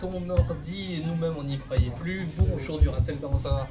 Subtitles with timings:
[0.00, 2.26] ton ordi et nous-mêmes on n'y croyait plus.
[2.36, 3.68] Bonjour Duracell, comment ça va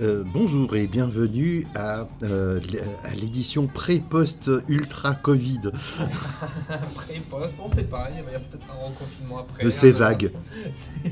[0.00, 2.60] Euh, bonjour et bienvenue à, euh,
[3.04, 5.60] à l'édition pré-post ultra Covid.
[6.70, 9.64] Après, poste, on sait pas, il y a peut-être un reconfinement après.
[9.66, 10.30] Euh, c'est vague.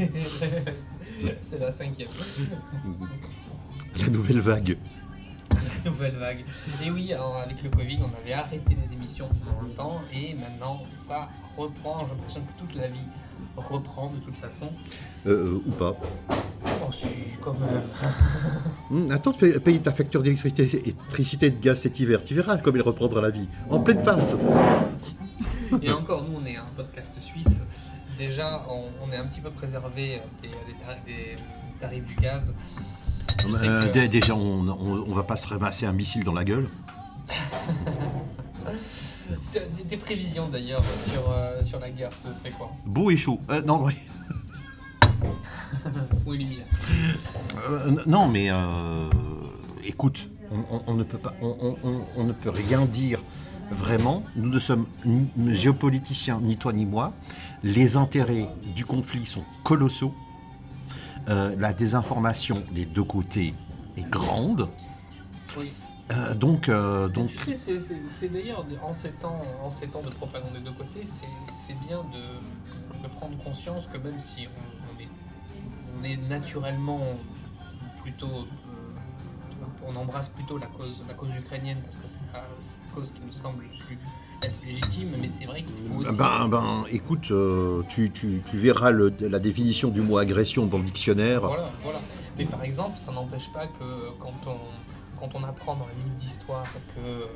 [1.41, 2.09] C'est- la cinquième.
[4.01, 4.77] La nouvelle vague.
[5.85, 6.45] La nouvelle vague.
[6.85, 10.35] Et oui, alors, avec le Covid, on avait arrêté les émissions pendant un temps et
[10.35, 12.01] maintenant ça reprend.
[12.07, 13.07] J'ai l'impression que toute la vie
[13.57, 14.71] reprend de toute façon.
[15.27, 15.95] Euh, ou pas.
[16.67, 17.07] Oh, si,
[17.41, 17.83] quand même.
[18.91, 22.23] Hum, attends fa- payer ta facture d'électricité électricité et de gaz cet hiver.
[22.25, 23.47] Tu verras comme il reprendra la vie.
[23.71, 24.37] En pleine face.
[25.81, 27.63] Et encore, nous, on est un podcast suisse.
[28.19, 31.37] Déjà, on, on est un petit peu préservé des, des tar- des
[31.81, 32.53] tarifs du gaz.
[33.63, 36.69] Euh, que- Déjà, on, on, on va pas se ramasser un missile dans la gueule.
[39.89, 43.41] Des, prévisions d'ailleurs sur, euh, sur la guerre, ce serait quoi Beau et chaud.
[43.51, 43.95] Euh, non, oui.
[46.13, 46.65] Son et lumière.
[47.71, 48.51] Euh, n- non, mais
[49.85, 53.21] écoute, on, on- on ne peut pas, on, ne peut rien dire
[53.71, 54.23] vraiment.
[54.37, 57.13] Nous ne sommes ni géopoliticiens, ni toi ni moi.
[57.63, 60.15] Les intérêts du conflit sont colossaux.
[61.29, 63.55] La désinformation des deux côtés
[63.97, 64.69] est grande.
[65.57, 65.71] Oui.
[66.11, 70.11] Euh, donc, euh, donc, Tu sais, c'est- d'ailleurs en ces temps, en ces temps de
[70.11, 75.01] propagande des deux côtés, c'est- bien de, de prendre conscience que même si on, on
[75.01, 75.09] est,
[75.99, 77.01] on est naturellement
[78.03, 82.45] plutôt, euh, on embrasse plutôt la cause, la cause ukrainienne parce que c'est la,
[82.95, 83.99] cause qui nous semble le plus,
[84.67, 86.15] légitime, mais c'est vrai qu'il faut aussi.
[86.17, 87.33] ben, ben, écoute,
[87.89, 91.41] tu, tu- tu verras le- la définition du mot agression dans le dictionnaire.
[91.41, 92.01] Voilà, voilà.
[92.37, 94.57] Mais par exemple, ça n'empêche pas que quand on,
[95.23, 96.65] quand on apprend dans les livres d'histoire
[96.97, 97.27] que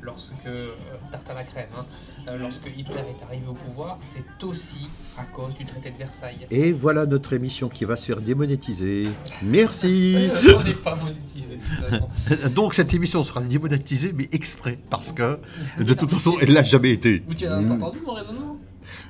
[0.00, 0.70] lorsque, euh,
[1.10, 1.84] tarte à la crème, hein,
[2.28, 4.88] euh, lorsque Hitler est arrivé au pouvoir, c'est aussi
[5.18, 6.46] à cause du traité de Versailles.
[6.52, 9.08] Et voilà notre émission qui va se faire démonétiser.
[9.42, 10.30] Merci.
[10.56, 12.48] on n'est pas monétisé de toute façon.
[12.54, 15.40] Donc cette émission sera démonétisée, mais exprès, parce que
[15.80, 17.24] de toute façon, elle l'a jamais été.
[17.26, 18.56] Mais tu as entendu mon raisonnement?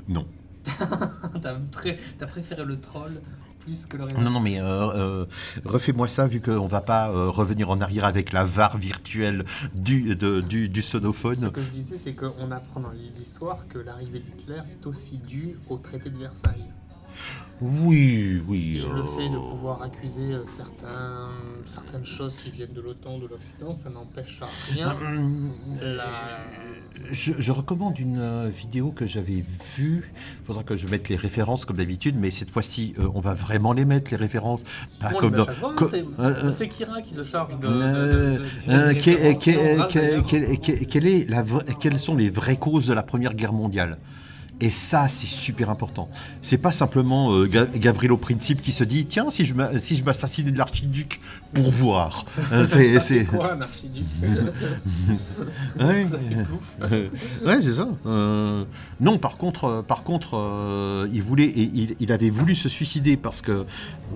[0.09, 0.27] Non.
[1.43, 3.21] T'as très- t'as préféré le troll
[3.65, 4.65] plus que le raisonnement Non, non, mais euh,
[5.23, 5.27] euh,
[5.65, 10.15] refais-moi ça, vu qu'on va pas euh, revenir en arrière avec la VAR virtuelle du,
[10.17, 11.51] de- du, du Ce sonophone.
[11.51, 15.77] que je disais, c'est qu'on apprend dans d'histoire que l'arrivée d'Hitler est aussi due au
[15.79, 16.65] traité de Versailles.
[17.61, 18.79] Oui, oui.
[18.79, 21.29] Et le euh, fait de pouvoir accuser euh, certains,
[21.65, 24.41] certaines choses qui viennent de l'OTAN, de l'Occident, ça n'empêche
[24.73, 25.51] rien hum,
[25.81, 26.05] la...
[27.11, 29.45] Je, je recommande une euh, vidéo que j'avais
[29.77, 30.13] vue.
[30.41, 33.35] Il faudra que je mette les références comme d'habitude, mais cette fois-ci, euh, on va
[33.35, 34.65] vraiment les mettre, les références.
[35.01, 35.47] Pas comme dans-
[35.89, 37.69] c'est- euh, Kira qui se charge de...
[37.69, 38.99] Euh, euh, est
[41.29, 41.45] la
[41.81, 43.99] quelles sont les vraies causes de la Première Guerre mondiale?
[44.63, 46.09] Et ça, c'est super important.
[46.41, 49.97] C'est pas simplement euh, Ga- Gavrilo Principe qui se dit tiens, si je si
[50.53, 51.21] de l'archiduc
[51.55, 52.25] pour voir.
[52.53, 54.05] Euh, c'est- quoi un archiduc
[55.79, 56.07] Ouais.
[56.07, 56.77] Ça fait plouf.
[56.83, 57.09] Euh,
[57.47, 57.89] ouais, c'est ça.
[58.07, 58.65] Euh,
[59.01, 62.69] non, par contre, euh, par contre, euh, il voulait, et il, il avait voulu se
[62.69, 63.65] suicider parce que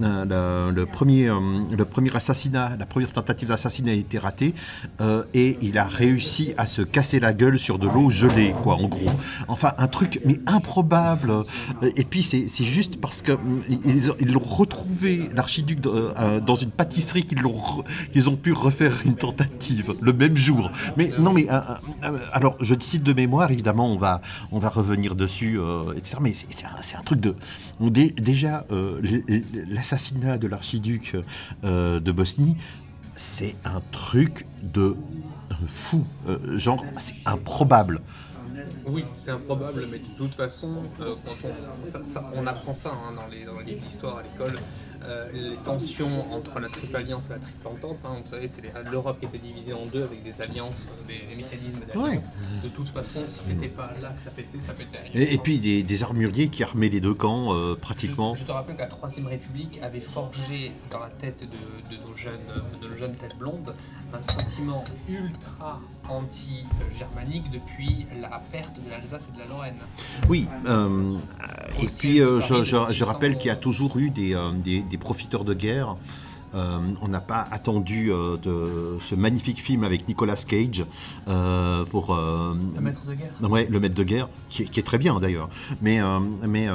[0.03, 1.39] euh, le, le premier, euh,
[1.77, 4.55] le premier assassinat, la première tentative d'assassinat a été ratée,
[5.01, 8.75] euh, et il a réussi à se casser la gueule sur de l'eau gelée, quoi,
[8.77, 9.11] en gros.
[9.49, 11.31] Enfin, un truc mais improbable.
[11.31, 13.33] Euh, Et puis c'est c'est juste parce que
[13.69, 18.53] ils, ont- ils l'ont retrouvé l'archiduc euh, dans une pâtisserie qu'ils re- qu'ils ont pu
[18.53, 20.71] refaire une tentative le même jour.
[20.97, 21.61] Mais non, mais euh,
[22.05, 24.21] euh, alors je cite de mémoire, évidemment, on va
[24.53, 26.17] on va revenir dessus, euh, etc.
[26.21, 27.35] Mais c'est un, truc de
[27.81, 29.01] dé- déjà euh,
[29.69, 31.17] l'assassinat de l'archiduc
[31.65, 32.57] euh, de Bosnie,
[33.15, 34.97] c'est un truc de
[35.69, 38.01] fou, Euh, genre c'est improbable.
[38.87, 40.69] Oui, c'est improbable, mais de toute façon,
[41.01, 41.15] euh,
[42.37, 44.57] on, apprend ça hein, dans les livres d'histoire à l'école,
[45.05, 48.63] euh, les tensions entre la triple alliance et la triple entente, hein, vous savez, c'est
[48.91, 52.25] l'Europe qui était divisée en deux avec des alliances, des, des mécanismes d'alliance.
[52.63, 54.99] De toute façon, si c'était pas là que ça pétait, ça pétait.
[55.15, 58.35] Et, et puis des, des armuriers qui armaient les deux camps euh, pratiquement.
[58.35, 62.03] Je, je te rappelle que la Troisième République avait forgé dans la tête de, de
[62.03, 62.33] nos, jeunes,
[62.81, 63.75] de nos jeunes têtes blondes
[64.13, 65.81] un sentiment ultra
[66.11, 69.77] anti-germanique depuis la perte de l'Alsace et de la Lorraine.
[70.29, 71.17] Oui, euh,
[71.83, 75.45] et puis euh, je, rappelle qu'il y a toujours eu des, euh, des- des profiteurs
[75.45, 75.97] de guerre.
[77.03, 78.07] On n'a pas attendu
[78.43, 80.87] de ce magnifique film avec Nicolas Cage
[81.91, 83.51] pour Le maître de guerre.
[83.51, 85.51] Ouais, le maître de guerre, qui est, qui est très bien d'ailleurs.
[85.83, 86.01] Mais,
[86.49, 86.67] mais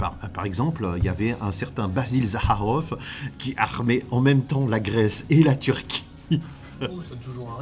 [0.00, 2.98] par, par exemple, il y avait un certain Basil Zaharov
[3.38, 6.02] qui armait en même temps la Grèce et la Turquie.
[6.82, 7.60] Oh, ça toujours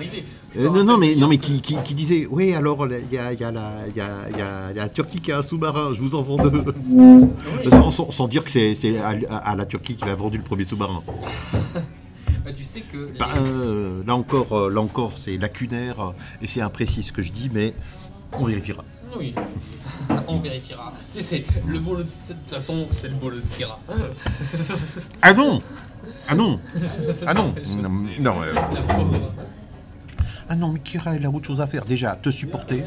[0.56, 3.32] Euh, non, non, mais, non, mais qui, qui- qui disait, oui, alors il y a,
[3.32, 6.36] y, a y, a, y la Turquie qui a un sous-marin, je vous en vends
[6.36, 6.62] deux.
[6.88, 7.26] Oui.
[7.70, 10.64] Sans, sans- sans dire que c'est à, à la Turquie qu'il a vendu le premier
[10.64, 11.02] sous-marin.
[12.44, 16.46] Bah, tu sais que les- Bah, euh, là encore, euh, là encore c'est lacunaire et
[16.48, 17.74] c'est imprécis ce que je dis, mais
[18.32, 18.84] on vérifiera.
[19.18, 19.34] Oui,
[20.26, 20.92] on vérifiera.
[21.12, 22.02] Tu sais, c'est le boulot.
[22.02, 23.78] De toute façon, c'est le boulot de Kira.
[25.22, 25.62] Ah non
[26.28, 26.60] Ah non
[27.26, 27.54] Ah non
[28.20, 29.32] Non, euh, La pauvre.
[30.48, 31.84] Ah non, mais Kira, il a autre chose à faire.
[31.84, 32.82] Déjà, te supporter.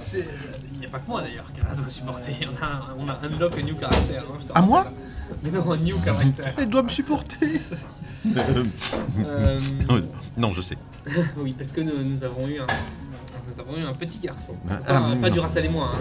[0.00, 0.28] C'est-
[0.72, 2.32] Il n'y a pas que moi d'ailleurs qui doit supporter.
[2.52, 4.22] On a, on a unlock a new caractère.
[4.24, 4.94] hein, je te À moi rappelle.
[5.42, 6.52] Mais non, un new caractère.
[6.58, 7.36] Elle doit me supporter.
[8.26, 9.60] Euh,
[10.38, 10.78] non, je sais.
[11.36, 12.66] oui, parce que nous, nous avons eu un,
[13.48, 14.54] nous avons eu un petit garçon.
[14.68, 15.34] Ah, Enfin, ah, pas non.
[15.34, 15.98] du Racel et moi, hein,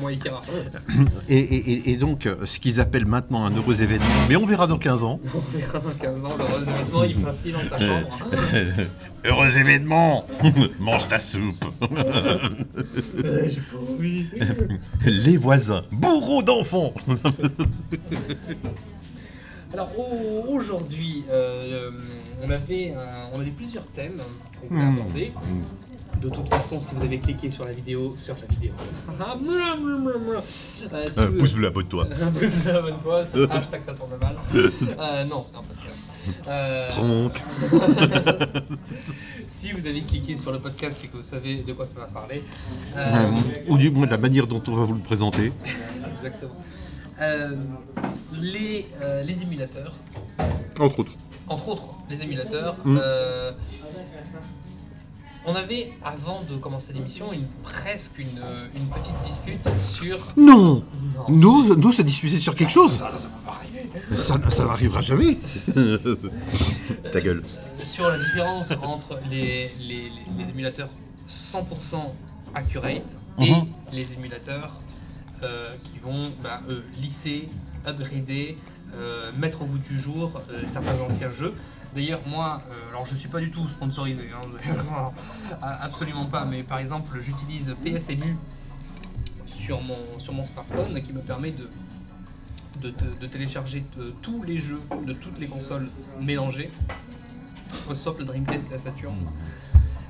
[0.00, 0.40] moi et Kira.
[1.28, 4.46] Et, et- et- et donc, euh, ce qu'ils appellent maintenant un heureux événement, mais on
[4.46, 5.20] verra dans 15 ans.
[5.34, 8.18] On verra dans 15 ans, l'heureux événement, il fera fil dans sa chambre.
[8.22, 8.82] hein.
[9.24, 10.26] heureux événement
[10.80, 14.26] Mange ta soupe Euh, J'ai pas envie.
[15.04, 16.92] Les voisins, bourreaux d'enfants
[19.72, 21.90] Alors au- aujourd'hui, euh,
[22.42, 23.04] on, avait, euh,
[23.34, 24.18] on avait plusieurs thèmes
[24.60, 24.98] qu'on voulait Hmm.
[24.98, 25.32] aborder.
[26.20, 28.72] De toute façon, si vous avez cliqué sur la vidéo, sur la vidéo.
[29.20, 29.76] Ah, mouah.
[30.92, 32.06] Euh, si vous- Pousse la botte toi.
[32.38, 34.34] Pouce bleu, abonne-toi, ça- hashtag ça tourne mal.
[34.98, 36.02] Euh, non, c'est un podcast.
[36.48, 37.30] Euh, Tronc.
[39.48, 42.06] si vous avez cliqué sur le podcast, c'est que vous savez de quoi ça va
[42.06, 42.42] parler.
[42.96, 43.30] Euh, Euh,
[43.68, 45.52] ou du moins de la manière dont on va vous le présenter.
[46.16, 46.50] exactement.
[47.20, 47.54] Euh,
[48.32, 49.92] les, euh, les émulateurs,
[50.80, 51.12] Entre autres.
[51.48, 52.98] entre autres les émulateurs, Mm.
[55.48, 58.26] Euh, on avait, avant de commencer l'émission, une, presque une,
[58.74, 60.18] une petite dispute sur...
[60.36, 60.84] Non
[61.28, 64.16] Non, Nous, nous, ça disputait sur quelque chose Ça, ça va pas arriver.
[64.16, 65.36] Ça, ça n'arrivera jamais
[67.12, 67.42] Ta gueule.
[67.82, 70.12] Sur la différence entre les, les, les-
[70.44, 70.88] les émulateurs
[71.28, 71.96] 100%
[72.54, 73.66] accurate et Mhm.
[73.92, 74.72] les émulateurs
[75.42, 77.48] euh, qui vont bah, eux, lisser,
[77.86, 78.56] upgrader,
[78.96, 81.54] euh, mettre au bout du jour euh, certains anciens jeux.
[81.98, 85.10] D'ailleurs, moi, euh, alors je suis pas du tout sponsorisé, hein,
[85.82, 88.36] absolument pas, mais par exemple, j'utilise PSMU
[89.46, 91.68] sur mon, sur mon smartphone qui me permet de,
[92.80, 95.88] de, de- télécharger euh, tous les jeux de toutes les consoles
[96.20, 96.70] mélangées,
[97.96, 99.16] sauf le Dreamcast et la Saturn.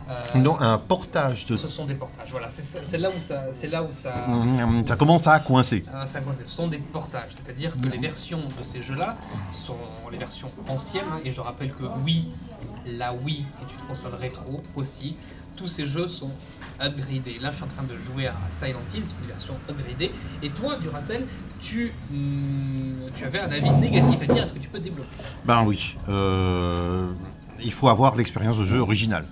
[0.09, 1.57] Euh, Non, un portage de...
[1.57, 4.15] Ce sont des portages, voilà, c'est ça- là où ça, là où ça,
[4.87, 5.85] Ça commence à coincer.
[5.95, 6.39] ah, ça coince.
[6.47, 9.17] Ce sont des portages, c'est-à-dire que les versions de ces jeux-là
[9.53, 9.77] sont
[10.11, 12.29] les versions anciennes, hein, et je rappelle que oui,
[12.87, 15.15] la Wii est une console rétro aussi.
[15.57, 16.31] Tous ces jeux sont
[16.81, 17.39] upgradés.
[17.41, 20.13] Là, je suis en train de jouer à Silent Hill, c'est une version upgradée.
[20.43, 21.27] Et toi, Duracell,
[21.61, 21.93] tu,
[23.17, 24.45] tu avais un avis négatif à dire.
[24.45, 25.09] Est-ce que tu peux développer
[25.45, 25.97] Ben oui.
[26.09, 27.11] euh,
[27.61, 29.25] il faut avoir l'expérience de jeu original.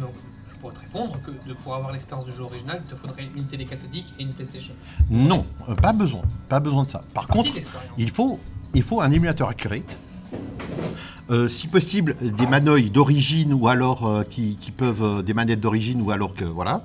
[0.00, 0.12] Donc,
[0.52, 3.28] je pourrais te répondre que de, pour avoir l'expérience du jeu original, il te faudrait
[3.36, 4.72] une télé cathodique et une PlayStation.
[5.10, 6.22] Non, euh, pas besoin.
[6.48, 7.02] Pas besoin de ça.
[7.14, 7.50] Par contre,
[7.98, 8.38] il faut,
[8.74, 9.98] il faut un émulateur accurate.
[11.30, 15.60] Euh, si possible, des manœuvres d'origine ou alors euh, qui, qui peuvent euh, des manettes
[15.60, 16.84] d'origine ou alors que voilà.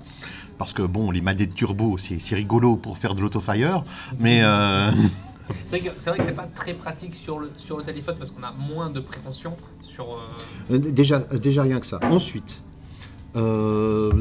[0.57, 3.83] Parce que bon, les manettes turbo, c'est rigolo pour faire de l'autofire,
[4.19, 4.91] mais euh,
[5.65, 8.51] C'est vrai que c'est pas très pratique sur le, sur le téléphone parce qu'on a
[8.53, 10.05] moins de prétention sur.
[10.15, 11.99] euh, Euh, Déjà, déjà rien que ça.
[12.09, 12.70] Ensuite, euh,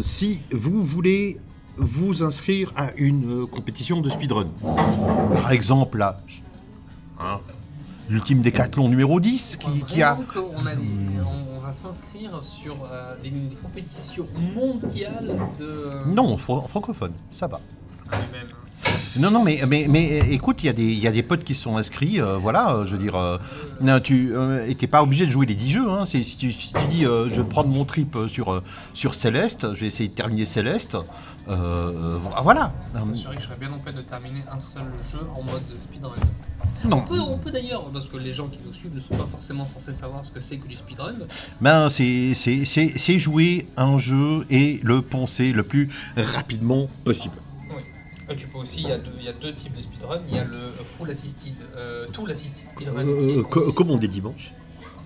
[0.02, 1.38] si vous voulez
[1.76, 4.48] vous inscrire à une euh, compétition de speedrun,
[5.32, 6.20] par exemple là,
[7.18, 7.40] hein,
[8.08, 10.16] l'ultime décathlon numéro 10 qui, qui a...
[10.16, 10.22] Des-
[11.56, 15.86] on, va s'inscrire sur euh, des, des compétitions mondiales de.
[16.06, 17.60] Non, fr- francophone, ça va.
[18.10, 18.46] Ah, même.
[19.18, 21.22] Non, non, mais, mais, mais euh, écoute, il y, a des- il y a des
[21.24, 23.38] potes qui se sont inscrits, euh, voilà, euh, je veux dire, euh,
[24.02, 24.32] tu
[24.80, 27.34] n'es pas obligé de jouer les 10 jeux, hein, si, tu, si tu dis je
[27.40, 28.62] vais prendre mon trip sur,
[28.94, 30.96] sur Céleste, je vais essayer de terminer Céleste,
[31.48, 32.72] euh, voilà.
[33.14, 36.12] Sûr que je serais bien en peine de terminer un seul jeu en mode speedrun.
[36.84, 39.14] Non, On peut, on peut d'ailleurs, parce que les gens qui nous suivent ne sont
[39.16, 41.14] pas forcément censés savoir ce que c'est que du speedrun.
[41.60, 47.34] ben, c'est jouer un jeu et le poncer le plus rapidement possible.
[48.38, 50.20] Tu peux aussi, il y, a deux, il y a deux types de speedrun.
[50.28, 53.02] Il y a le full assisted, euh, tout l'assisted speedrun.
[53.04, 54.52] qui Euh, co- consiste- comme on dit dimanche.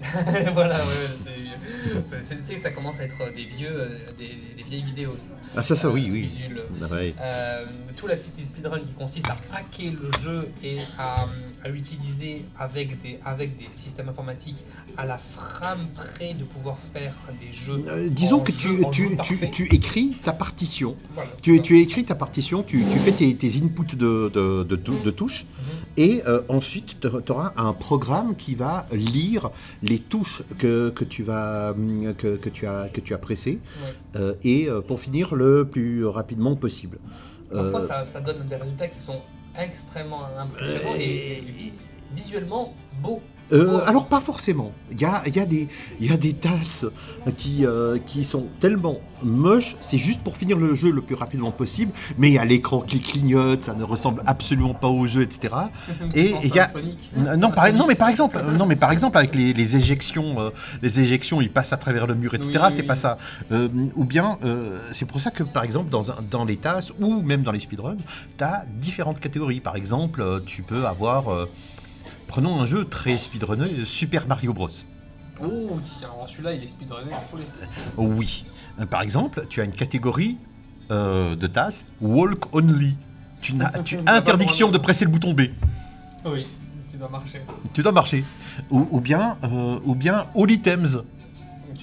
[0.54, 0.82] voilà, ouais,
[1.22, 1.30] c'est-
[2.04, 5.14] c'est- c'est- tu sais, ça commence à être des vieux, euh, des, des vieilles vidéos.
[5.16, 5.28] Ça.
[5.56, 6.30] Ah, ça, ça, oui, Euh, oui.
[6.82, 7.14] Ah, ouais.
[7.20, 7.64] Euh,
[7.96, 11.26] tout la city speedrun qui consiste à hacker le jeu et à,
[11.64, 14.58] à utiliser avec des, avec des systèmes informatiques
[14.96, 17.84] à la frame près de pouvoir faire des jeux.
[17.88, 20.96] Euh, disons que jeu- tu, écris ta partition.
[21.14, 24.76] Voilà, Tu, tu écris ta partition, tu, tu fais tes, tes inputs de, de, de,
[24.76, 25.46] tou- de touches,
[25.96, 29.50] Et euh, ensuite, tu auras un programme qui va lire
[29.90, 33.58] les touches que, que tu, vas, hum, que, que tu as, que tu as pressées,
[33.82, 34.20] Ouais.
[34.20, 36.98] euh, et euh, pour finir le plus rapidement possible.
[37.52, 39.20] Parfois, Euh, ça, ça donne des résultats qui sont
[39.66, 41.80] extrêmement impressionnants et, et vis-
[42.12, 43.22] visuellement beaux.
[43.52, 44.72] Euh, alors pas forcément.
[44.90, 45.68] Il y a, il y, a des-
[46.00, 46.86] il y a des tasses
[47.36, 51.50] qui, euh, qui sont tellement moches, c'est juste pour finir le jeu le plus rapidement
[51.50, 55.22] possible, mais il y a l'écran qui clignote, ça ne ressemble absolument pas au jeu,
[55.22, 55.54] etc.
[56.14, 56.98] et il y a- Sonic.
[57.36, 60.40] Non, par, non, mais par exemple, euh, non, mais par exemple avec les, les éjections,
[60.40, 60.50] euh,
[60.82, 62.50] les éjections, ils passent à travers le mur, etc.
[62.54, 62.86] Oui, oui, c'est oui.
[62.88, 63.18] pas ça.
[63.96, 64.38] Ou bien,
[64.92, 67.96] c'est pour ça que par exemple dans, dans les tasses ou même dans les speedruns,
[68.38, 69.60] tu as différentes catégories.
[69.60, 71.24] Par exemple, tu peux avoir,
[72.34, 74.66] prenons un jeu très speedrunné, Super Mario Bros.
[75.40, 77.72] Oh, alors celui-là, il est speedrunné dans tous les sens.
[77.96, 78.44] Oui.
[78.80, 80.36] Euh, Par exemple, tu as une catégorie
[80.90, 82.96] euh, de tasses Walk Only.
[83.40, 85.42] Tu n'as tu interdiction de presser le bouton B.
[86.24, 86.44] Oui,
[86.90, 87.40] tu dois marcher.
[87.72, 88.24] Tu dois marcher.
[88.68, 91.04] Ou, ou bien, euh, ou bien All Items,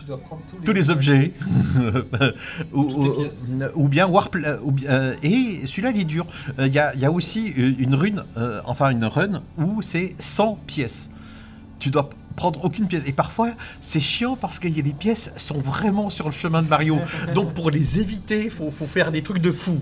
[0.02, 1.32] Tu dois prendre tous les, tous les objets.
[2.74, 4.36] ou, bien Warp.
[4.36, 6.26] euh, ou bien- euh, et celui-là, il est dur.
[6.60, 9.82] Euh, Il y, a, il y a aussi une rune, euh, enfin une run, où
[9.82, 11.10] c'est 100 pièces.
[11.80, 13.04] Tu dois prendre aucune pièce.
[13.06, 16.98] Et parfois, c'est chiant parce que les pièces sont vraiment sur le chemin de Mario.
[17.36, 19.80] Donc pour les éviter, il faut, faut faire des trucs de fou.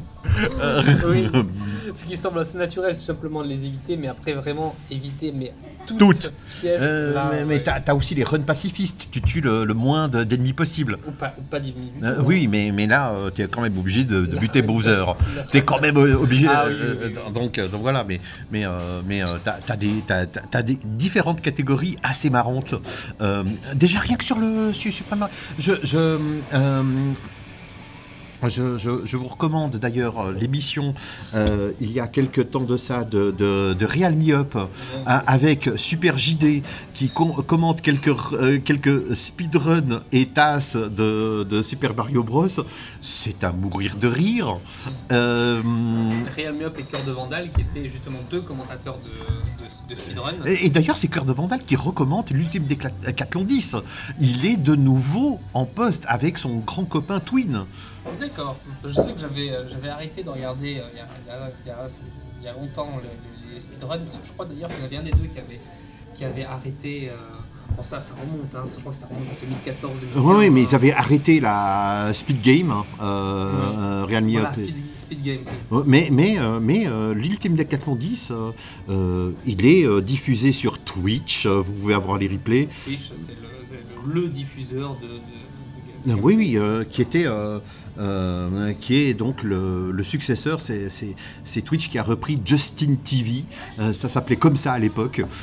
[0.61, 1.27] Euh, Oui.
[1.93, 5.51] Ce qui semble assez naturel, c'est simplement de les éviter, mais après vraiment éviter mais
[5.87, 6.31] toutes, Toutes.
[6.61, 6.79] pièces.
[6.83, 7.63] Euh, là, mais mais ouais.
[7.63, 9.07] t'as as aussi les runs pacifistes.
[9.11, 10.97] Tu tues le, le moins de- d'ennemis possible.
[11.07, 11.89] ou pas, ou pas diminuer.
[12.03, 15.03] Euh, oui, mais, mais là, euh, tu es quand même obligé de, buter Bowser.
[15.51, 16.47] T'es quand même euh, obligé.
[16.47, 17.31] Ah oui, euh, oui, euh.
[17.31, 18.21] Donc, euh, donc voilà, mais,
[18.51, 20.03] mais, euh, mais euh, t'as as des,
[20.63, 22.75] des différentes catégories assez marrantes.
[23.21, 25.33] Euh, déjà, rien que sur le Super Mario.
[25.57, 25.97] Je, je,
[26.53, 26.83] euh,
[28.47, 30.93] je, je- je vous recommande d'ailleurs euh, l'émission
[31.33, 34.65] euh, il y a quelques temps de ça de, de, de Real Me Up euh,
[35.05, 41.95] avec Super JD qui com- commente quelques, euh, quelques speedruns et tasses de, de Super
[41.95, 42.47] Mario Bros.
[43.01, 44.57] C'est à mourir de rire.
[45.11, 45.61] Euh,
[46.35, 48.97] Real Me Up et Cœur de Vandal, qui étaient justement deux commentateurs
[49.89, 50.33] de, speedrun.
[50.45, 53.77] et et d'ailleurs, c'est Cœur de Vandal qui recommande l'ultime décathlon 10.
[54.19, 57.65] Il est de nouveau en poste avec son grand copain Twin.
[58.19, 58.57] D'accord.
[58.83, 61.31] Je sais que j'avais euh, j'avais arrêté de regarder euh, il y, a, il y
[61.31, 61.87] a- il y a-
[62.39, 64.85] il y a longtemps le- les speedruns, parce que je crois d'ailleurs qu'il y en
[64.85, 65.59] avait un des deux qui avait,
[66.15, 67.09] qui avait arrêté.
[67.09, 67.15] euh,
[67.75, 70.23] bon, ça, ça remonte, hein, je crois que ça remonte en 2014 2015.
[70.23, 70.65] Oui, mais hein.
[70.69, 74.11] ils avaient arrêté la Speed Game, hein, euh, Oui.
[74.11, 75.39] Real Me Voilà, Up et- speed, speed Game.
[75.85, 78.51] Mais, mais, mais l'Ultime Decathlon 10, euh,
[78.89, 82.69] euh, il est diffusé sur Twitch, vous pouvez avoir les replays.
[82.85, 83.35] Twitch, c'est
[84.13, 85.19] le, diffuseur de.
[86.07, 87.59] Oui, oui, euh, qui était, euh,
[87.99, 90.89] euh, qui est donc le, le successeur, c'est-
[91.65, 93.43] Twitch qui a repris Justin TV,
[93.93, 95.21] ça s'appelait comme ça à l'époque.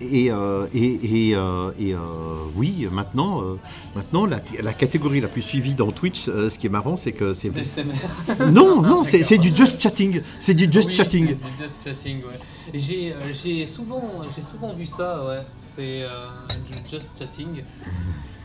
[0.00, 1.98] Et, euh, et, et, euh, et, euh,
[2.54, 3.42] oui, maintenant,
[3.96, 7.34] maintenant la, la catégorie la plus suivie dans Twitch, ce qui est marrant, c'est que
[7.34, 7.50] c'est
[8.52, 11.26] non, non, c'est du just chatting, c'est du just Oui, chatting.
[11.26, 13.18] c'est du Just chatting, ouais.
[13.42, 14.00] J'ai souvent,
[14.52, 15.40] souvent vu ça, ouais.
[15.74, 16.04] C'est
[16.70, 17.64] du just chatting.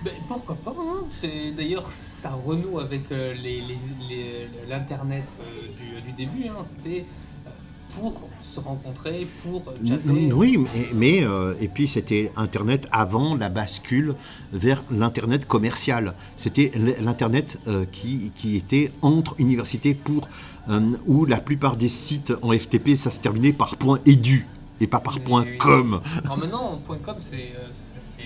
[0.03, 1.03] Ben, pourquoi pas hein.
[1.13, 3.77] C'est d'ailleurs ça renoue avec euh, les- les-
[4.09, 6.47] les- l'internet euh, du, du début.
[6.49, 6.61] Hein.
[6.63, 7.05] C'était
[7.47, 7.49] euh,
[7.95, 10.33] pour se rencontrer, pour chatter.
[10.33, 14.15] Oui, mais, mais, euh, et puis c'était Internet avant la bascule
[14.51, 16.13] vers l'Internet commercial.
[16.37, 20.27] C'était l'Internet euh, qui, qui était entre universités pour
[20.69, 24.47] euh, où la plupart des sites en FTP ça se terminait par point .edu
[24.81, 25.57] et pas par Oui, point oui.
[25.59, 26.01] .com.
[26.25, 28.23] Alors maintenant, .com c'est euh, c'est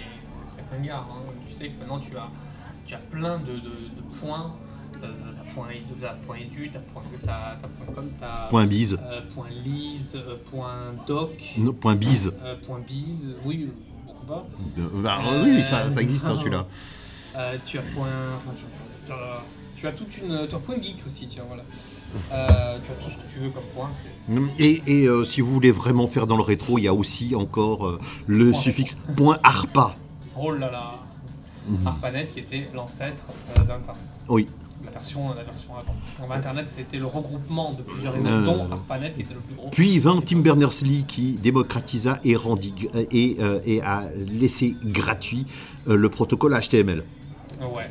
[0.71, 1.07] ringard.
[1.11, 1.21] Hein.
[1.57, 2.29] Sais que maintenant tu as,
[2.85, 4.53] tu as plein de, de- de points.
[5.03, 5.07] Euh,
[5.53, 7.03] point, edu, t'as point edu, t'as point,
[7.93, 12.33] com, t'as Point bise, euh, point lise, euh, point doc, non, point bise.
[12.43, 13.69] euh, point bise, oui,
[14.07, 14.47] pourquoi pas.
[15.03, 16.65] Bah, oui, ça, ça existe hein, celui-là.
[17.67, 18.07] Tu as point.
[18.37, 18.55] enfin,
[19.05, 19.43] tu, as,
[19.75, 20.47] tu as toute une.
[20.47, 21.63] Tu as point geek aussi, tiens, voilà.
[22.31, 23.89] Euh, tu as tout ce que tu veux comme point.
[23.93, 26.93] c'est- Et, et, euh, si vous voulez vraiment faire dans le rétro, il y a
[26.93, 29.95] aussi encore euh, le Point suffixe point .arpa.
[30.39, 30.95] Oh là là
[31.85, 33.95] ARPANET qui était l'ancêtre euh, d'Internet.
[34.29, 34.47] Oui.
[34.85, 35.95] La version, la version avant.
[36.19, 38.45] Donc, Internet, c'était le regroupement de plusieurs réseaux, Euh.
[38.45, 39.69] dont ARPANET qui était le plus gros.
[39.69, 45.45] Puis vint Tim Berners-Lee qui démocratisa et, rendit, et, euh, et a laissé gratuit
[45.87, 47.03] le protocole HTML.
[47.61, 47.89] Ouais.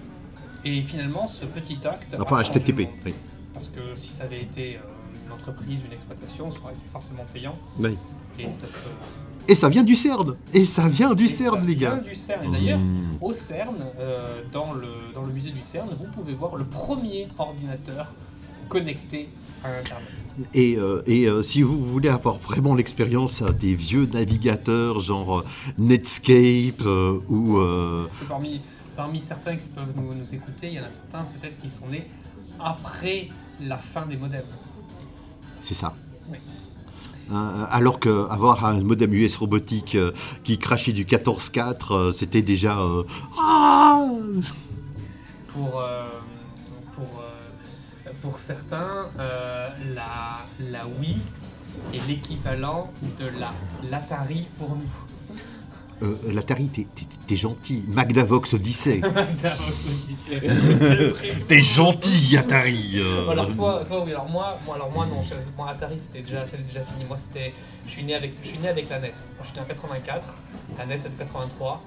[0.64, 2.16] Et finalement, ce petit acte.
[2.18, 2.88] Enfin, HTTP.
[3.04, 3.14] oui.
[3.52, 4.78] Parce que si ça avait été
[5.26, 7.56] une entreprise, une exploitation, ça aurait été forcément payant.
[7.78, 7.96] Oui.
[8.38, 11.66] Et ça, se- Et ça vient du CERN Et ça vient du et ça CERN,
[11.66, 12.44] les vient gars du CERN.
[12.46, 13.18] Et d'ailleurs, Mmh.
[13.20, 17.28] au CERN, euh, dans, le, dans le musée du CERN, vous pouvez voir le premier
[17.38, 18.12] ordinateur
[18.68, 19.28] connectés
[19.64, 20.08] à Internet.
[20.52, 25.44] Et, euh, et, euh, si vous voulez avoir vraiment l'expérience euh, des vieux navigateurs genre
[25.78, 28.60] Netscape euh, ou euh, Parmi,
[28.96, 31.86] parmi certains qui peuvent nous, nous écouter, il y en a certains peut-être qui sont
[31.90, 32.06] nés
[32.60, 33.28] après
[33.60, 34.42] la fin des modems.
[35.60, 35.94] c'est ça.
[37.30, 40.12] Euh, alors qu'avoir un modem US robotique euh,
[40.44, 42.76] qui crachait du 14.4, euh, c'était déjà
[45.48, 45.82] Pour,
[48.22, 49.08] pour, certains,
[49.94, 51.18] la, la Wii
[51.94, 53.52] est l'équivalent de la
[53.88, 55.36] l'Atari pour nous.
[56.02, 57.84] Euh, L'Atari, t'es- t'es t'es gentil.
[57.88, 59.00] Magdavox Odyssey.
[61.48, 62.94] T'es gentil, Atari.
[62.96, 63.28] euh.
[63.30, 65.24] alors toi, toi oui, alors moi, moi, alors moi non,
[65.56, 67.04] moi Atari c'était déjà, déjà fini.
[67.06, 67.54] Moi c'était,
[67.86, 69.08] je suis né avec, je suis né avec la NES.
[69.08, 69.12] Moi,
[69.42, 70.28] je suis né en 84,
[70.78, 71.82] la NES est de 83.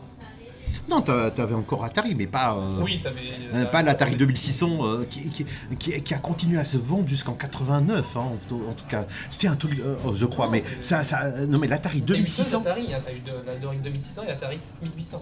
[0.89, 2.55] Non, t'avais encore Atari, mais pas.
[2.57, 3.19] euh, Oui, avait.
[3.53, 5.45] euh, pas l'Atari 2600 euh, qui, qui-
[5.77, 9.05] qui- qui a continué à se vendre jusqu'en 89, hein, en, tout- cas.
[9.29, 12.13] C'est un truc, euh, oh, je crois, Non, mais ça, ça, non, mais l'Atari T'as
[12.15, 12.61] eu 2600.
[12.61, 15.21] Atari, hein, t'as eu de, la Atari 2600 et l'Atari 7800.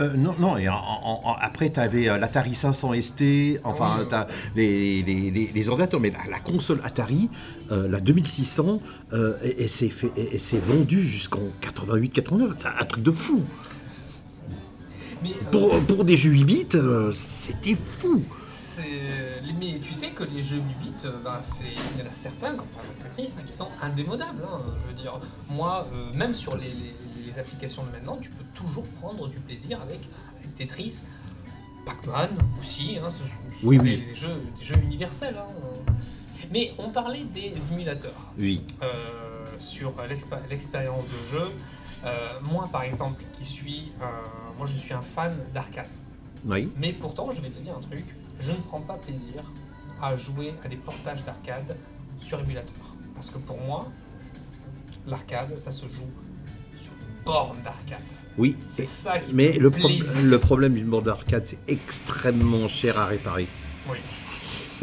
[0.00, 4.00] Euh, non, non, et en- en- en- après, tu avais l'Atari 500 ST, enfin, Oui,
[4.02, 4.06] oui.
[4.08, 4.26] t'as
[4.56, 7.28] les, les, les- les ordinateurs, mais la, la console Atari,
[7.72, 8.80] euh, la 2600,
[9.12, 12.54] euh, elle s'est vendue jusqu'en 88-89.
[12.58, 13.42] C'est un truc de fou.
[15.22, 18.22] Mais euh, Pour, pour des jeux 8 bits, euh, c'était fou.
[19.58, 22.54] mais tu sais que les jeux 8 bits, euh, ben, il y en a certains,
[22.54, 24.42] comme par exemple Tetris, hein, qui sont indémodables.
[24.44, 24.58] hein.
[24.82, 25.18] Je veux dire,
[25.50, 26.94] moi, euh, même sur les, les-
[27.26, 30.00] les applications de maintenant, tu peux toujours prendre du plaisir avec,
[30.38, 31.02] avec Tetris,
[31.84, 32.96] Pac-Man aussi.
[32.98, 33.22] Hein, ce
[33.66, 33.96] Oui, des, oui.
[34.08, 35.36] des jeux, des jeux universels.
[36.52, 38.14] Mais on parlait des émulateurs.
[38.38, 38.62] Oui.
[39.58, 41.46] sur l'expé- l'expérience de jeu.
[42.42, 45.86] Moi, par exemple, qui suis, un- moi, je suis un fan d'arcade.
[46.44, 46.68] Oui.
[46.78, 48.04] Mais pourtant, je vais te dire un truc,
[48.40, 49.42] je ne prends pas plaisir
[50.02, 51.76] à jouer à des portages d'arcade
[52.20, 52.74] sur émulateur.
[53.14, 53.86] Parce que pour moi,
[55.06, 56.10] l'arcade, ça se joue
[56.80, 58.04] sur une borne d'arcade.
[58.36, 58.56] Oui.
[58.70, 59.88] C'est ça qui Mais le, pro-
[60.22, 63.48] le problème d'une borne d'arcade, c'est extrêmement cher à réparer.
[63.90, 63.98] Oui.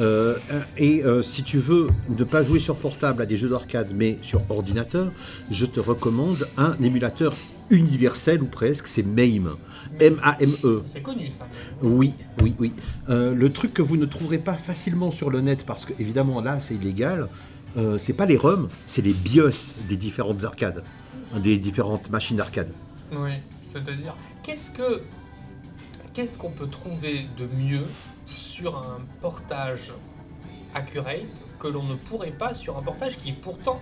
[0.02, 0.36] Euh,
[0.78, 4.18] et euh, si tu veux ne pas jouer sur portable à des jeux d'arcade, mais
[4.22, 5.10] sur ordinateur,
[5.52, 7.34] je te recommande un émulateur
[7.70, 9.56] universel ou presque, c'est MAME.
[10.00, 10.84] M-A-M-E.
[10.88, 11.48] C'est connu ça.
[11.82, 12.74] Oui, oui, oui.
[13.10, 16.42] Euh, le truc que vous ne trouverez pas facilement sur le net, parce que évidemment
[16.42, 17.28] là c'est illégal,
[17.78, 20.84] euh, c'est pas les ROM, c'est les BIOS des différentes arcades,
[21.34, 22.72] hein, des différentes machines d'arcade.
[23.12, 23.32] Oui,
[23.72, 25.02] c'est-à-dire, qu'est-ce que
[26.14, 27.84] qu'est-ce qu'on peut trouver de mieux
[28.26, 29.92] sur un portage
[30.74, 33.82] accurate que l'on ne pourrait pas sur un portage qui est pourtant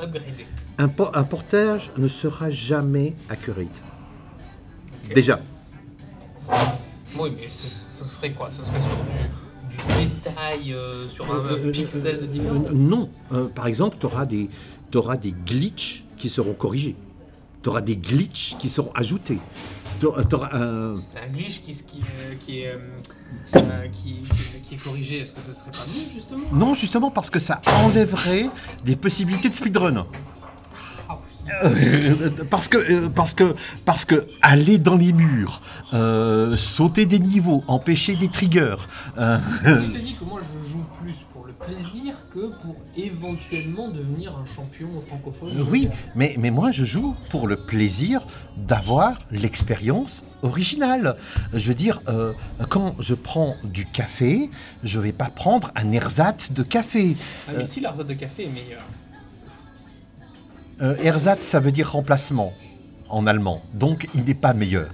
[0.00, 0.46] upgradé?
[0.78, 3.82] Un, po- un portage ne sera jamais accurate.
[5.14, 5.40] Déjà.
[7.18, 8.50] Oui, mais ce, ce serait quoi?
[8.50, 12.70] Ce serait sur du, du détail, euh, sur un, Euh, euh, pixel de différence?
[12.72, 13.08] Non.
[13.54, 14.48] Par exemple, tu auras des,
[15.20, 16.96] des glitches qui seront corrigés.
[17.62, 19.38] Tu auras des glitches qui seront ajoutés.
[20.02, 21.00] Un-
[21.32, 22.74] glitch qui, qui, euh, qui est,
[23.54, 26.42] euh, qui, qui- qui est corrigé, est-ce que ce serait pas mieux justement?
[26.52, 28.50] Non, justement parce que ça enlèverait
[28.84, 30.06] des possibilités de speedrun.
[31.64, 35.60] Euh, parce que euh, parce que parce que aller dans les murs,
[35.92, 38.76] euh, sauter des niveaux, empêcher des triggers.
[39.18, 43.88] euh, Je te dis que moi je joue plus pour le plaisir que pour éventuellement
[43.88, 45.66] devenir un champion francophone.
[45.70, 48.22] oui, mais mais moi je joue pour le plaisir
[48.56, 51.16] d'avoir l'expérience originale.
[51.52, 52.32] Je veux dire, euh,
[52.68, 54.48] quand je prends du café,
[54.84, 57.16] je vais pas prendre un ersatz de café.
[57.48, 58.82] Ah, mais si l'arsat de café est meilleur.
[60.82, 62.52] Euh, ersatz, ça veut dire remplacement
[63.08, 64.90] en allemand, donc il n'est pas meilleur.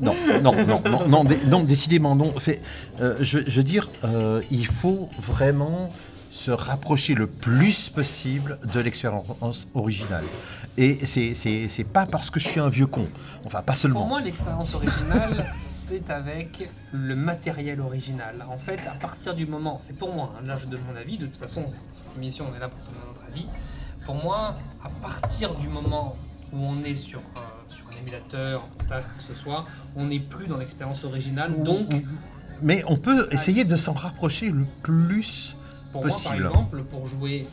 [0.00, 2.32] Non, non, non, non, non, non, décidément non.
[2.40, 2.60] Fait,
[3.00, 5.88] euh, je, je veux dire, euh, il faut vraiment
[6.34, 10.24] se rapprocher le plus possible de l'expérience originale.
[10.76, 13.06] Et c'est, pas parce que je suis un vieux con.
[13.44, 14.06] Enfin, pas Pour seulement.
[14.06, 18.44] moi, l'expérience originale, c'est avec le matériel original.
[18.50, 21.18] En fait, à partir du moment, c'est pour moi, hein, là je donne mon avis,
[21.18, 23.46] de toute façon, cette émission, on est là pour donner notre avis.
[24.04, 26.16] Pour moi, à partir du moment
[26.52, 30.18] où on est sur, un- sur un émulateur, un portage, que ce soit, on n'est
[30.18, 31.62] plus dans l'expérience originale.
[31.62, 31.90] Donc,
[32.60, 35.56] Mais on peut essayer de s'en rapprocher le plus.
[35.94, 36.42] Pour possible.
[36.42, 37.46] moi, par exemple, pour jouer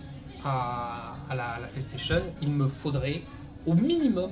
[0.43, 3.21] à, à la, à la PlayStation, il me faudrait
[3.65, 4.31] au minimum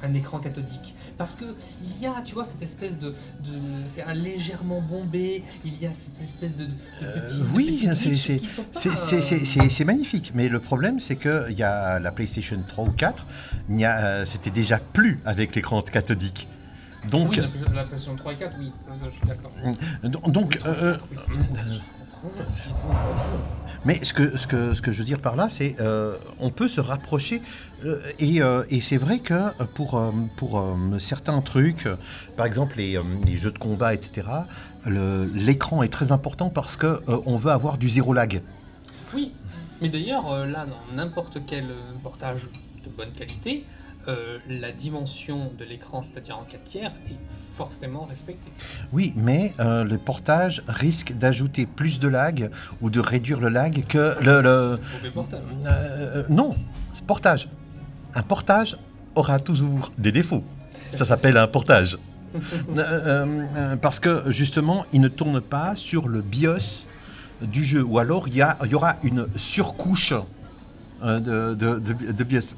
[0.00, 0.94] un écran cathodique.
[1.16, 1.44] Parce que
[1.84, 3.08] il y a, tu vois, cette espèce de...
[3.08, 6.66] de- c'est un légèrement bombé, il y a cette espèce de...
[6.66, 6.70] de
[7.02, 8.40] Euh, oui, petits c'est- glitches
[8.72, 13.26] c'est- euh, magnifique, mais le problème c'est qu'il y a la PlayStation 3 ou 4,
[13.70, 16.46] il y a, euh, c'était déjà plus avec l'écran cathodique.
[17.10, 19.50] Donc, Oui, la, la PlayStation 3 et 4, oui, ça, ça, je suis d'accord.
[20.30, 20.96] donc, euh,
[23.84, 26.50] Mais ce que, ce, que, ce que je veux dire par là, c'est euh, on
[26.50, 27.40] peut se rapprocher.
[27.84, 31.88] euh, et euh, et c'est vrai que euh, pour, pour certains trucs,
[32.36, 34.26] par exemple les, les jeux de combat, etc.,
[34.86, 38.42] l'écran est très important parce que euh, on veut avoir du zéro lag.
[39.14, 39.32] Oui,
[39.80, 41.66] mais d'ailleurs, là, dans n'importe quel
[42.02, 42.48] portage
[42.84, 43.64] de bonne qualité,
[44.08, 47.14] euh, la dimension de l'écran, c'est-à-dire en 4 tiers, est
[47.56, 48.50] forcément respectée.
[48.92, 53.84] Oui, mais euh, le portage risque d'ajouter plus de lag ou de réduire le lag
[53.86, 54.40] que le...
[54.40, 55.40] le- Mauvais portage.
[55.66, 56.50] Euh, non,
[57.06, 57.48] portage.
[58.14, 58.78] Un portage
[59.14, 60.42] aura toujours des défauts.
[60.92, 61.98] Ça s'appelle un portage.
[63.82, 66.86] Parce que justement, il ne tourne pas sur le BIOS
[67.42, 67.82] du jeu.
[67.82, 70.12] Ou alors, il y, aura une surcouche
[71.02, 72.54] de, de- de- de BIOS.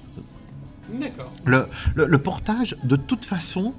[0.92, 1.32] D'accord.
[1.44, 3.74] Le, le- le portage, de toute façon,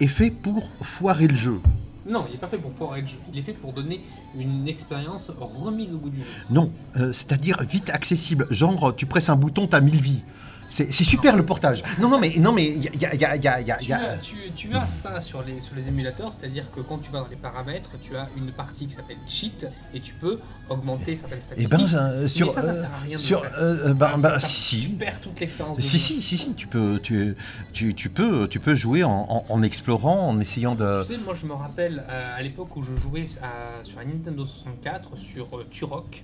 [0.00, 1.60] est fait pour foirer le jeu.
[2.08, 3.16] Non, il n'est pas fait pour foirer le jeu.
[3.32, 4.00] Il est fait pour donner
[4.38, 6.28] une expérience remise au bout du jeu.
[6.50, 8.46] Non, euh, c'est-à-dire vite accessible.
[8.50, 10.22] Genre, tu presses un bouton, t'as 1000 vies.
[10.68, 11.82] C'est super le portage.
[12.00, 13.86] Non, non, mais non, mais il y a, y a- y a- y a- y
[13.86, 16.98] Tu a- as, tu- tu as ça sur les, sur les émulateurs, c'est-à-dire que quand
[16.98, 20.40] tu vas dans les paramètres, tu as une partie qui s'appelle cheat et tu peux
[20.68, 21.78] augmenter certaines Eh statistiques.
[21.78, 23.52] ben, ça- sur, mais ça, ça euh, sert à rien de sur, faire.
[23.58, 24.80] euh, euh, bah, Ça- bah, si.
[24.82, 25.76] Tu perds toute l'expérience.
[25.76, 27.36] de Si, si, si, si, tu peux, tu,
[27.72, 31.04] tu, tu peux, tu peux jouer en, en- en explorant, en essayant de.
[31.06, 34.04] Tu sais, moi je me rappelle euh, à l'époque où je jouais à- sur un
[34.04, 36.22] Nintendo 64, sur euh, Turok,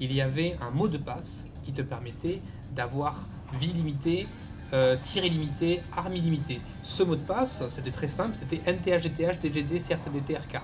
[0.00, 2.40] il y avait un mot de passe qui te permettait
[2.74, 3.16] d'avoir
[3.60, 4.26] vie limitée,
[4.72, 6.60] euh, tir illimité, arme illimitée.
[6.82, 10.60] Ce mot de passe, c'était très simple, c'était NTH, DTH, DGD, CRTD, TRK.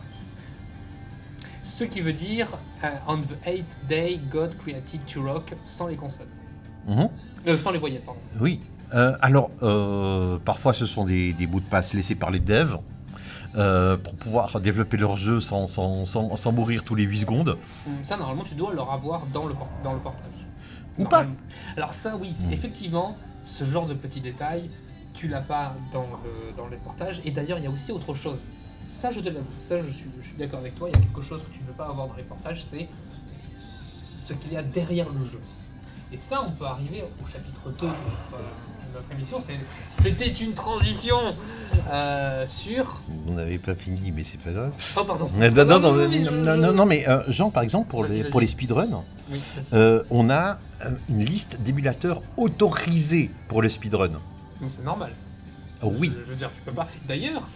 [1.63, 2.49] Ce qui veut dire
[2.83, 6.27] euh, On the eighth day, God created Turok sans les consonnes.
[6.87, 7.09] Mhm.
[7.47, 8.21] Euh, sans les voyelles, pardon.
[8.41, 8.61] Oui.
[8.95, 9.51] Euh, alors,
[10.45, 12.79] parfois, ce sont des, des bouts de passe laissés par les devs
[13.57, 17.59] euh, pour pouvoir développer leur jeu sans, sans, sans, sans mourir tous les 8 secondes.
[18.03, 20.38] Ça, normalement, tu dois leur avoir dans le, dans le portage.
[20.99, 21.27] Ou pas.
[21.77, 22.53] Alors ça, oui, c'est- Mm.
[22.53, 24.69] effectivement, ce genre de petits détails,
[25.15, 27.21] tu l'as pas dans le, dans le portage.
[27.25, 28.45] Et d'ailleurs, il y a aussi autre chose.
[28.87, 29.47] Ça, je te l'avoue.
[29.63, 30.89] Ça, je suis, je suis d'accord avec toi.
[30.89, 32.89] Il y a quelque chose que tu ne peux pas avoir dans les portages, c'est
[34.27, 35.41] ce qu'il y a derrière le jeu.
[36.13, 39.39] Et ça, on peut arriver au chapitre 2 de notre, euh, de notre émission.
[39.41, 39.59] C'est-
[40.03, 41.17] C'était une transition
[41.91, 43.01] euh, sur...
[43.27, 44.73] On n'avait pas fini, mais c'est pas grave.
[44.97, 45.31] Oh, pardon.
[45.39, 48.05] Non, non, non, mais je- non, je- non, non, mais euh, Jean, par exemple, pour
[48.05, 48.31] les, vas-y.
[48.31, 49.41] pour les speedruns, Oui,
[49.73, 50.59] euh, on a
[51.09, 54.09] une liste d'émulateurs autorisés pour le speedrun.
[54.09, 54.21] Donc,
[54.71, 55.13] c'est normal.
[55.83, 56.13] Oh, oui.
[56.15, 56.89] Je, je veux dire, tu peux pas.
[57.07, 57.49] D'ailleurs,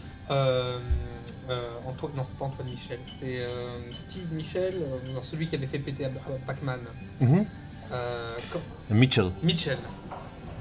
[1.86, 3.44] Antoine, non, c'est pas Antoine Michel, c'est
[4.08, 4.74] Steve Michel,
[5.22, 6.06] celui qui avait fait péter
[6.46, 6.80] Pac-Man.
[7.20, 7.44] Mhm.
[8.90, 9.30] Mitchell.
[9.42, 9.76] Mitchell.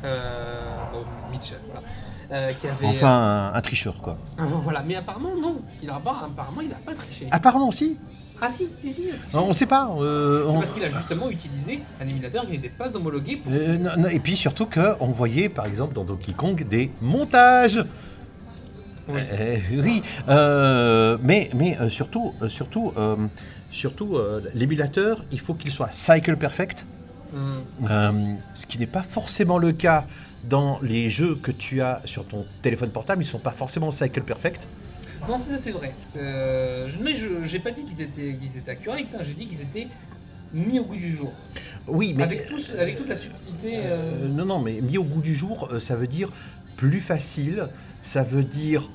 [0.03, 0.61] Euh,
[0.93, 1.81] bon, Mitchell, voilà.
[2.31, 2.87] Euh, qui avait.
[2.87, 4.17] Enfin, un, un tricheur, quoi.
[4.39, 5.61] euh, voilà, mais apparemment, non.
[5.83, 7.27] Il a pas, apparemment, il a pas triché.
[7.31, 7.97] Apparemment, si.
[8.43, 9.07] Ah, si, si, si.
[9.33, 9.91] On ne sait pas.
[9.99, 13.51] euh, C'est on- parce qu'il a justement utilisé un émulateur qui n'était pas homologué pour.
[13.53, 17.83] Euh, non, non, et puis surtout qu'on voyait, par exemple, dans Donkey Kong, des montages.
[19.07, 19.19] Oui.
[19.33, 23.15] Euh, oui, euh, mais, mais euh, surtout, euh, surtout, euh,
[23.71, 26.85] surtout euh, l'émulateur, il faut qu'il soit cycle perfect,
[27.33, 30.05] Euh, ce qui n'est pas forcément le cas
[30.43, 34.21] dans les jeux que tu as sur ton téléphone portable, ils sont pas forcément cycle
[34.23, 34.67] perfect.
[35.27, 35.93] Non, ça c'est vrai.
[36.17, 39.19] Euh, mais je j'ai pas dit qu'ils étaient, qu'ils étaient accurate, hein.
[39.21, 39.87] j'ai dit qu'ils étaient
[40.53, 41.31] mis au goût du jour.
[41.87, 43.73] Oui, mais Avec, tout ce- avec toute la subtilité.
[43.85, 46.31] euh, non, non, mais mis au goût du jour, ça veut dire
[46.75, 47.67] plus facile,
[48.01, 48.89] ça veut dire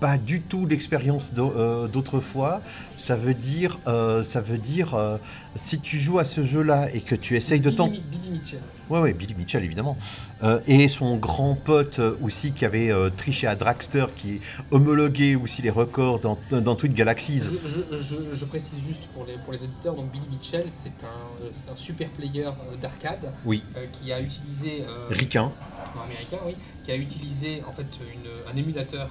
[0.00, 2.60] pas du tout l'expérience euh, d'autrefois,
[2.96, 5.16] ça veut dire, euh, ça veut dire euh,
[5.56, 7.88] si tu joues à ce jeu-là et que tu essayes de t'en...
[7.88, 8.60] Billy Mitchell.
[8.90, 9.96] Ouais, Billy Mitchell, évidemment.
[10.42, 15.70] Euh, et son grand pote aussi qui avait triché à Dragster, qui homologuait aussi les
[15.70, 17.38] records dans, dans Twin Galaxies.
[17.40, 20.92] Je, je- je- je précise juste pour les, pour les auditeurs, donc Billy Mitchell, c'est
[21.04, 22.48] un, un super player
[22.82, 24.84] d'arcade Oui, qui a utilisé.
[24.84, 29.08] non, américain, oui, qui a utilisé en fait une- un émulateur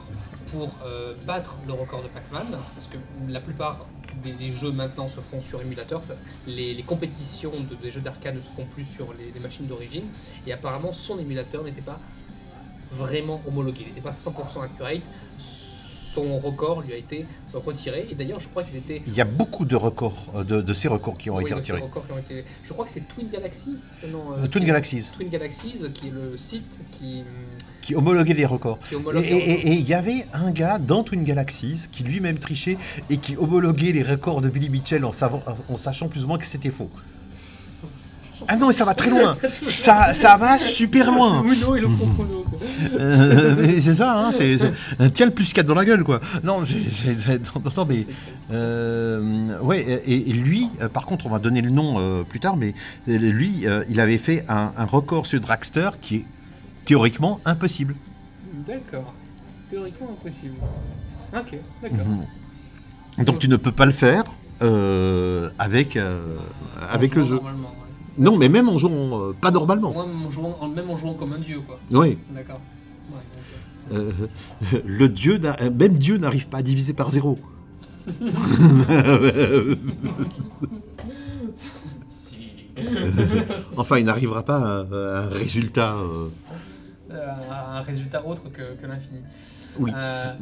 [0.52, 2.98] pour euh, battre le record de Pac-Man, parce que
[3.30, 3.86] la plupart
[4.24, 6.16] des, des jeux maintenant se font sur émulateur, ça-
[6.48, 9.66] les, les compétitions de- des jeux d'arcade ne se font plus sur les, les machines
[9.68, 10.04] d'origine,
[10.46, 12.00] et apparemment son émulateur n'était pas
[12.92, 15.02] vraiment homologué, il n'était pas 100% accurate,
[15.40, 19.02] son record lui a été retiré, et d'ailleurs je crois qu'il était...
[19.08, 21.52] Il y a beaucoup de records, euh, de, de ces records qui ont Oui, été
[21.52, 21.80] ces retirés.
[21.80, 25.08] records qui ont été- Je crois que c'est Twin Galaxy euh, non, euh, Twin Galaxies,
[25.16, 26.66] Twin Galaxies, qui est le site
[27.00, 27.24] qui,
[27.82, 28.80] qui homologuait les records.
[29.24, 32.78] Et il y avait un gars dans Twin Galaxies qui lui-même trichait
[33.10, 36.38] et qui homologuait les records de Billy Mitchell en, savant- en sachant plus ou moins
[36.38, 36.90] que c'était faux.
[38.48, 39.38] Ah non, mais ça va très loin.
[39.54, 41.44] ça, ça va super loin.
[41.44, 42.44] Uno et le contre Uno.
[42.50, 42.60] quoi.
[43.00, 44.58] Euh, c'est ça, hein, c'est,
[45.14, 46.20] tiens le plus 4 dans la gueule, quoi.
[46.44, 48.04] Non, c'est, non, non, mais.
[48.52, 52.40] euh, ouais, et, et lui, euh, par contre, on va donner le nom euh, plus
[52.40, 52.74] tard, mais
[53.06, 56.26] lui, il avait fait un, un record sur Dragster qui est
[56.86, 57.96] théoriquement impossible.
[58.68, 59.14] D'accord.
[59.70, 60.56] Théoriquement impossible.
[61.34, 62.08] Ok, d'accord.
[63.18, 63.26] Mhm.
[63.26, 64.24] Donc tu ne peux pas le faire
[64.62, 66.36] euh, avec, euh,
[66.92, 67.36] avec le jeu.
[67.36, 67.42] ouais.
[68.18, 69.92] Non, mais même en jouant euh, pas normalement.
[69.94, 71.80] Moi, même en jouant, même en jouant comme un dieu, quoi.
[71.92, 72.18] Oui.
[72.32, 72.60] D'accord.
[73.10, 74.12] Ouais, Euh,
[74.86, 75.40] le dieu,
[75.78, 77.40] même Dieu n'arrive pas à diviser par zéro.
[82.10, 82.38] Si.
[83.78, 85.96] Enfin, il n'arrivera pas à, à un résultat.
[87.14, 87.18] Euh,
[87.52, 89.20] Euh, un résultat autre que, que l'infini.
[89.80, 89.92] Oui.
[89.96, 90.34] Euh,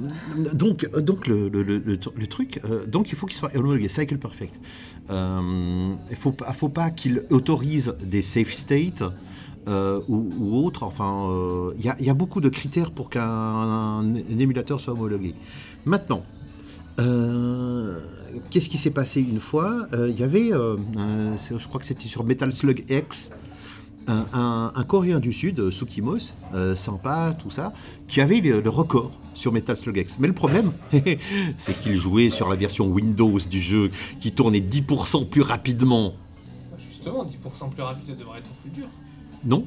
[0.53, 3.87] Donc, donc le, le- le- le- le truc, euh, donc il faut qu'il soit homologué,
[3.89, 4.59] cycle perfect.
[5.09, 9.03] Euh, il faut, faut pas qu'il autorise des safe states
[9.67, 10.83] euh, ou, ou autres.
[10.83, 14.93] Enfin, euh, il y, y a beaucoup de critères pour qu'un un- un émulateur soit
[14.93, 15.35] homologué.
[15.85, 16.23] Maintenant,
[16.99, 17.99] euh,
[18.49, 19.87] qu'est-ce qui s'est passé une fois?
[19.93, 20.75] Euh, Il y avait, euh,
[21.37, 23.31] je crois que c'était sur Metal Slug X,
[24.09, 27.71] un, un- un Coréen du Sud, euh, Sukimos, euh, sympa, tout ça,
[28.07, 30.17] qui avait le, le record sur Metal Slug X.
[30.19, 30.71] Mais le problème,
[31.57, 36.13] c'est qu'il jouait sur la version Windows du jeu qui tournait 10% plus rapidement.
[36.89, 38.87] justement, 10% plus rapide, ça devrait être plus dur.
[39.45, 39.63] Non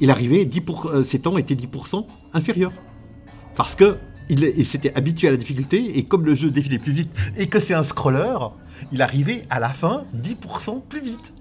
[0.00, 2.72] Il arrivait, 10 pour- euh, ses temps étaient 10% inférieurs.
[3.56, 3.98] Parce que
[4.30, 7.48] il, il s'était habitué à la difficulté, et comme le jeu défilait plus vite, et
[7.48, 8.38] que c'est un scroller,
[8.92, 11.34] il arrivait à la fin 10% plus vite.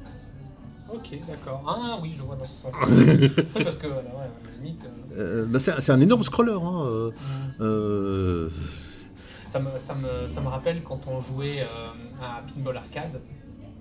[0.94, 1.62] Ok, d'accord.
[1.68, 2.74] Ah oui, je vois dans ce sens.
[3.54, 4.86] parce que, voilà, ouais, à la limite.
[5.16, 6.52] euh, Euh, bah, c'est un- énorme scroller.
[6.54, 7.12] hein, euh,
[7.62, 8.50] euh,
[9.50, 11.62] Ça me, ça, me, ça me rappelle quand on jouait
[12.22, 13.22] à Pinball Arcade.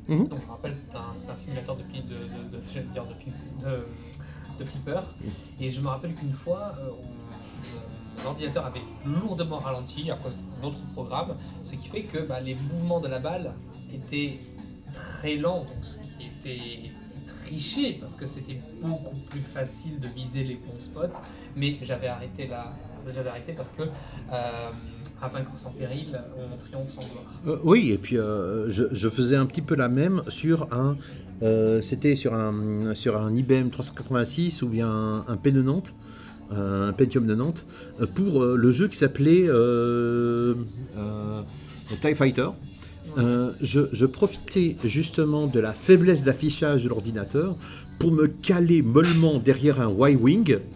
[0.09, 0.29] Mhm.
[0.29, 3.85] Donc, je me rappelle, c'est un, simulateur de, pin- de, de, de, dire de,
[4.59, 5.01] de, flipper.
[5.61, 10.37] Et je me rappelle qu'une fois, euh, on- mon ordinateur avait lourdement ralenti à cause
[10.61, 13.55] d'un autre programme, ce qui fait que bah, les mouvements de la balle
[13.95, 14.39] étaient
[14.93, 16.91] très lents, donc ce qui était
[18.01, 21.19] parce que c'était beaucoup plus facile de viser les bons spots.
[21.57, 22.73] Mais j'avais arrêté là,
[23.15, 24.71] j'avais arrêté parce que euh,
[25.23, 27.25] à vaincre sans péril, on triomphe sans gloire.
[27.47, 30.97] Euh, oui, et puis euh, je, faisais un petit peu la même sur un.
[31.43, 35.93] euh, C'était sur un, sur un IBM 386 ou bien un, un P90,
[36.53, 37.65] euh, un Pentium 90,
[38.01, 39.47] euh, pour le jeu qui s'appelait
[42.01, 42.49] TIE Fighter.
[43.19, 47.57] Euh, je, je profitais justement de la faiblesse d'affichage de l'ordinateur
[47.99, 50.59] pour me caler mollement derrière un Y-Wing.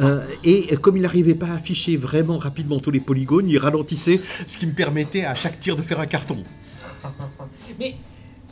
[0.00, 4.20] Euh, et comme il n'arrivait pas à afficher vraiment rapidement tous les polygones, il ralentissait,
[4.46, 6.36] ce qui me permettait à chaque tir de faire un carton.
[7.80, 7.96] Mais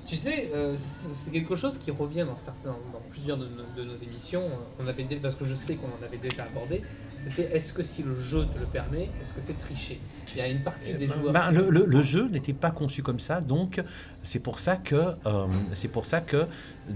[0.06, 0.76] tu sais, euh,
[1.14, 4.42] c'est quelque chose qui revient dans, certains, dans plusieurs de nos, de nos émissions.
[4.42, 6.82] Euh, On avait parce que je sais qu'on en avait déjà abordé.
[7.18, 10.00] C'était est-ce que si le jeu te le permet, est-ce que c'est triché?
[10.34, 11.32] Il y a une partie des joueurs.
[11.32, 13.80] Ben, le, le- le jeu n'était pas conçu comme ça, donc
[14.22, 16.46] c'est pour ça que euh, c'est pour ça que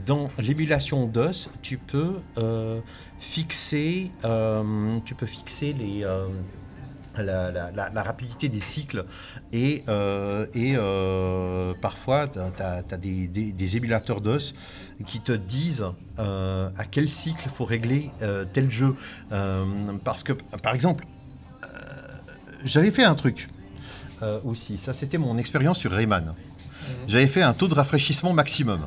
[0.06, 2.80] dans l'émulation DOS, tu peux euh,
[3.20, 4.10] fixer,
[5.06, 6.04] tu peux fixer les
[7.22, 9.04] la, la- la- la rapidité des cycles
[9.52, 14.54] et, euh, et euh, parfois tu as, des, des- des émulateurs DOS
[15.06, 15.84] qui te disent
[16.18, 18.10] euh, à quel cycle faut régler
[18.52, 18.94] tel jeu.
[20.04, 21.04] Parce que, par exemple,
[22.64, 23.48] j'avais fait un truc
[24.44, 26.24] aussi, ça c'était mon expérience sur Rayman.
[26.24, 26.34] Mhm.
[27.06, 28.86] J'avais fait un taux de rafraîchissement maximum.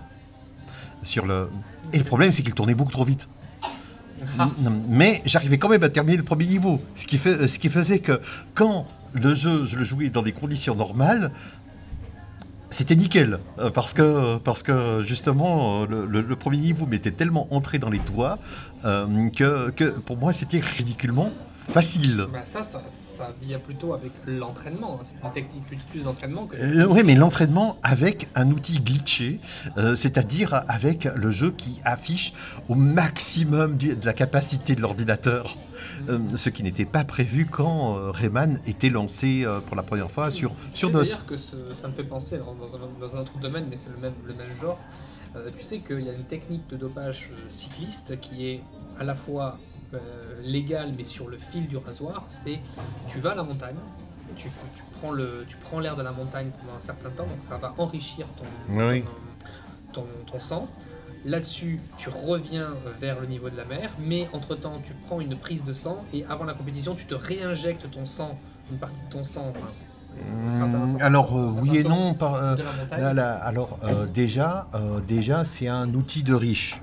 [1.04, 1.50] Sur le...
[1.94, 3.28] Et le problème c'est qu'il tournait beaucoup trop vite.
[4.38, 4.50] Ah.
[4.88, 6.82] Mais j'arrivais quand même à terminer le premier niveau.
[6.96, 7.18] Ce qui,
[7.70, 8.22] faisait que
[8.54, 11.32] quand le jeu, je le jouais dans des conditions normales,
[12.70, 13.40] c'était nickel.
[13.60, 18.40] Euh, Parce que, justement, euh, le, premier niveau m'était tellement entré dans les doigts
[18.86, 21.32] euh, que, que pour moi c'était ridiculement
[21.70, 22.26] facile.
[22.32, 25.00] Bah, ça, ça, ça vient plutôt avec l'entraînement.
[25.02, 25.06] hein.
[25.06, 26.56] C'est une technique plus, d'entraînement que.
[26.58, 29.40] Euh, oui, mais l'entraînement avec un outil glitché,
[29.78, 32.34] euh, c'est-à-dire avec le jeu qui affiche
[32.70, 35.56] au maximum du- de la capacité de l'ordinateur,
[36.10, 40.12] euh, ce qui n'était pas prévu quand euh, Rayman était lancé euh, pour la première
[40.12, 41.04] fois sur, sur DOS.
[41.04, 43.78] d'ailleurs que ce- ça me fait penser alors, dans, un, dans un autre domaine, mais
[43.78, 44.80] c'est le même, le même genre.
[45.58, 48.62] Tu sais qu'il y a une technique de dopage cycliste qui est
[49.00, 49.58] à la fois
[49.94, 49.98] euh,
[50.46, 52.24] légale, mais sur le fil du rasoir.
[52.28, 52.60] C'est
[53.10, 53.76] tu vas à la montagne,
[54.36, 54.50] tu,
[55.00, 57.74] prends le, tu prends l'air de la montagne pendant un certain temps, donc ça va
[57.78, 58.46] enrichir ton,
[58.88, 59.04] Oui.
[59.94, 60.68] ton, ton- ton sang.
[61.24, 65.64] Là-dessus, tu reviens vers le niveau de la mer, mais entre-temps, tu prends une prise
[65.64, 68.40] de sang et avant la compétition, tu te réinjectes ton sang,
[68.72, 69.68] une partie de ton sang, enfin,
[70.64, 72.14] un- Alors euh, oui et non.
[72.16, 72.56] par- euh,
[72.90, 74.68] la là, là, alors euh, déjà,
[75.08, 76.82] déjà c'est un outil de riche.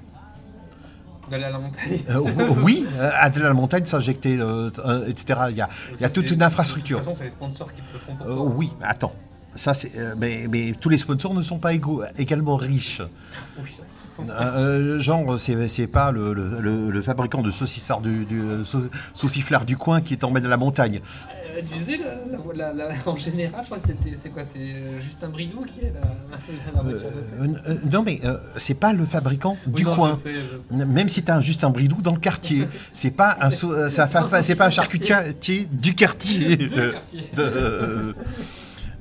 [1.31, 1.99] D'aller à la montagne.
[2.11, 2.21] Euh,
[2.63, 4.71] oui, euh, à de la montagne, s'injecter, euh,
[5.07, 5.41] etc.
[5.51, 6.99] Il y a, il y a Ça, toute une infrastructure.
[7.01, 8.45] De toute façon, c'est les sponsors qui le font pour toi.
[8.57, 9.13] oui, mais attends.
[9.57, 9.73] Ça,
[10.19, 13.03] mais, mais tous les sponsors ne sont pas égaux, également riches.
[13.61, 13.71] Oui.
[14.31, 18.43] Euh, genre, c'est, pas le, le- le- le fabricant de saucissards du, du
[19.15, 21.01] sauciflard du coin qui t'emmène à la montagne.
[21.63, 21.99] Tu sais,
[22.55, 25.65] la- la- la- en général, je crois que c'était, c'est quoi C'est euh, Justin Bridou
[25.65, 29.73] qui est la, voiture de Euh, euh, non, mais euh, c'est pas le fabricant Oui,
[29.75, 30.17] du non, coin.
[30.19, 30.85] Je sais, je sais.
[30.87, 34.67] Même si t'as un Justin Bridou dans le quartier, c'est pas un, pas- c'est pas
[34.67, 35.17] un charcutier
[35.73, 36.57] du quartier.
[36.57, 38.15] De-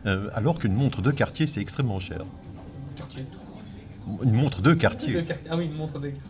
[0.05, 2.19] euh, alors qu'une montre de quartier, c'est extrêmement cher.
[2.95, 3.25] Quartier.
[4.23, 5.13] Une montre de quartier.
[5.13, 5.35] quartiers.
[5.51, 6.21] Ah oui, une montre de quartier.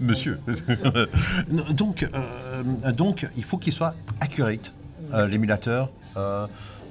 [0.00, 0.38] Monsieur.
[1.70, 4.72] donc, euh, donc, il faut qu'il soit accurate,
[5.12, 5.90] euh, l'émulateur.
[6.16, 6.46] euh,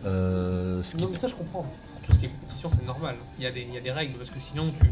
[0.06, 1.62] euh, ce qui- Non, mais ça, je comprends.
[1.64, 3.16] Pour tout ce qui est compétition, c'est normal.
[3.38, 4.86] Il y, a des, il y a des règles, parce que sinon, tu,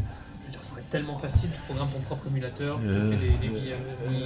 [0.70, 3.18] serait tellement facile, tu programmes ton propre émulateur, tu Euh, fais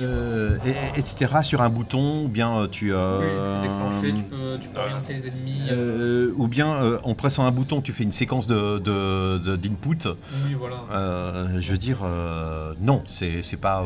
[0.03, 1.33] euh, et- et- etc.
[1.43, 2.87] sur un bouton, ou bien euh, tu.
[2.87, 6.33] oui, euh, déclencher, tu peux, tu peux orienter les ennemis.
[6.37, 10.09] ou bien en pressant un bouton, tu fais une séquence de, de- de- d'input.
[10.47, 11.61] oui, voilà.
[11.61, 12.01] Je veux dire,
[12.81, 13.85] non, c'est pas,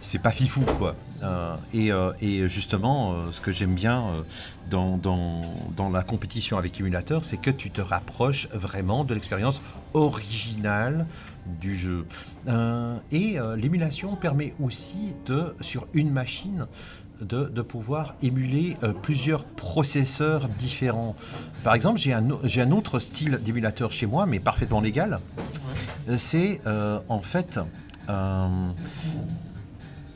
[0.00, 0.94] c'est pas fifou quoi.
[1.72, 4.04] Et, et justement, ce que j'aime bien
[4.70, 9.62] dans, dans, dans la compétition avec émulateur, c'est que tu te rapproches vraiment de l'expérience
[9.92, 11.06] originale
[11.60, 12.06] du jeu.
[12.48, 16.66] Euh, et euh, l'émulation permet aussi de, sur une machine,
[17.20, 21.16] de, de pouvoir émuler euh, plusieurs processeurs différents.
[21.62, 25.20] Par exemple, j'ai un, un autre style d'émulateur chez moi, mais parfaitement légal.
[26.16, 26.60] C'est
[27.08, 27.58] en fait.
[28.08, 28.12] il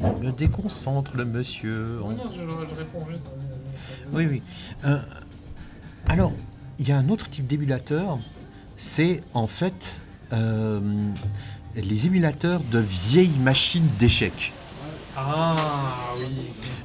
[0.06, 1.98] me déconcentre le monsieur.
[2.04, 3.22] Oui, je, je réponds juste.
[4.12, 4.42] Oui, oui.
[6.06, 6.32] Alors,
[6.78, 8.18] il y a un autre type d'émulateur,
[8.76, 9.98] c'est en fait
[10.32, 14.52] les émulateurs de vieilles machines d'échecs.
[15.20, 15.54] Ah
[16.18, 16.26] oui.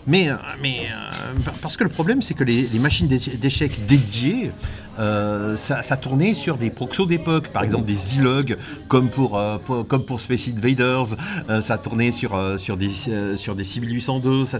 [0.05, 4.51] Mais, euh, euh, par- parce que le problème, c'est que les, machines d'é- d'échecs dédiées,
[4.99, 8.57] euh, ça, tournait sur des proxos d'époque, par exemple des Zilog,
[8.89, 9.39] comme pour,
[9.87, 11.15] comme pour Space Invaders,
[11.61, 12.35] ça tournait sur,
[12.77, 12.89] des,
[13.37, 14.59] sur des 6802, ça,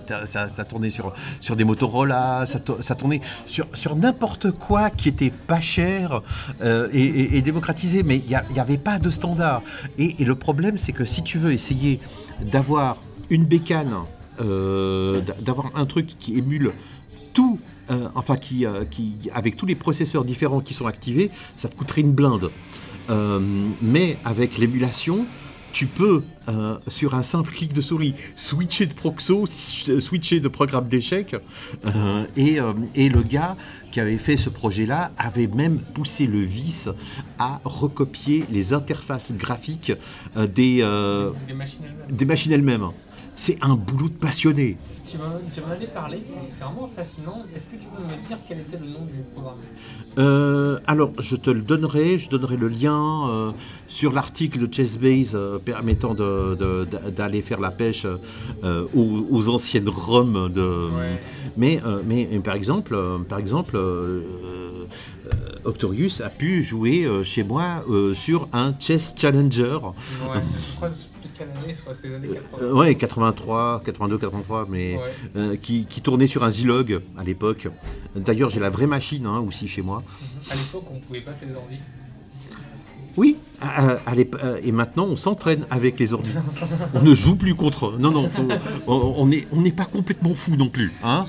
[0.68, 1.14] tournait sur,
[1.58, 6.22] des Motorola, ça, to- ça tournait sur, n'importe quoi qui était pas cher
[6.94, 9.62] et, démocratisé, mais il n'y avait pas de standard.
[10.00, 12.00] Et le problème, c'est que si tu veux essayer
[12.42, 12.98] d'avoir
[13.34, 13.96] une bécane,
[14.42, 16.72] euh, d'a- d'avoir un truc qui émule
[17.34, 17.60] tout,
[17.92, 21.76] euh, enfin qui, euh, qui, avec tous les processeurs différents qui sont activés, ça te
[21.76, 22.50] coûterait une blinde.
[23.82, 25.26] Mais avec l'émulation,
[25.74, 30.88] tu peux, euh, sur un simple clic de souris, switcher de proxo, switcher de programme
[30.88, 31.36] d'échecs.
[31.86, 33.58] euh, et, euh, et le gars
[33.92, 36.90] qui avait fait ce projet-là avait même poussé le vice
[37.40, 39.92] à recopier les interfaces graphiques
[40.36, 40.82] des,
[42.10, 42.88] Des machines elles-mêmes.
[43.36, 44.78] C'est un boulot de passionné.
[45.10, 47.44] Tu m'en avais parlé, c'est vraiment fascinant.
[47.56, 49.56] Est-ce que tu peux me dire quel était le nom du programme?
[50.20, 53.52] Euh, alors, je te le donnerai, je donnerai le lien euh,
[53.88, 58.06] sur l'article de Chessbase euh, permettant d'aller faire la pêche
[58.64, 60.90] aux, aux anciennes ROM de.
[60.96, 61.20] Ouais.
[61.58, 63.78] Mais, mais, par exemple, par exemple
[65.66, 69.80] Octorius a pu jouer euh, chez moi euh, sur un Chess Challenger.
[69.84, 70.40] Ouais,
[70.72, 70.96] je crois que
[71.38, 72.42] quelle année soit années 80.
[72.62, 75.02] Euh, ouais, 83, 82, 83, mais Ouais.
[75.36, 77.68] euh, qui, qui tournait sur un Zilog à l'époque.
[78.16, 80.04] D'ailleurs, j'ai la vraie machine hein, aussi chez moi.
[80.52, 81.78] À l'époque, on pouvait battre les.
[83.16, 86.32] Oui, à- à- à l'ép- et maintenant on s'entraîne avec les ordi.
[86.94, 87.98] On ne joue plus contre eux.
[88.00, 88.48] Non, non, faut-
[88.88, 90.92] on n'est on pas complètement fou non plus.
[91.04, 91.26] Hein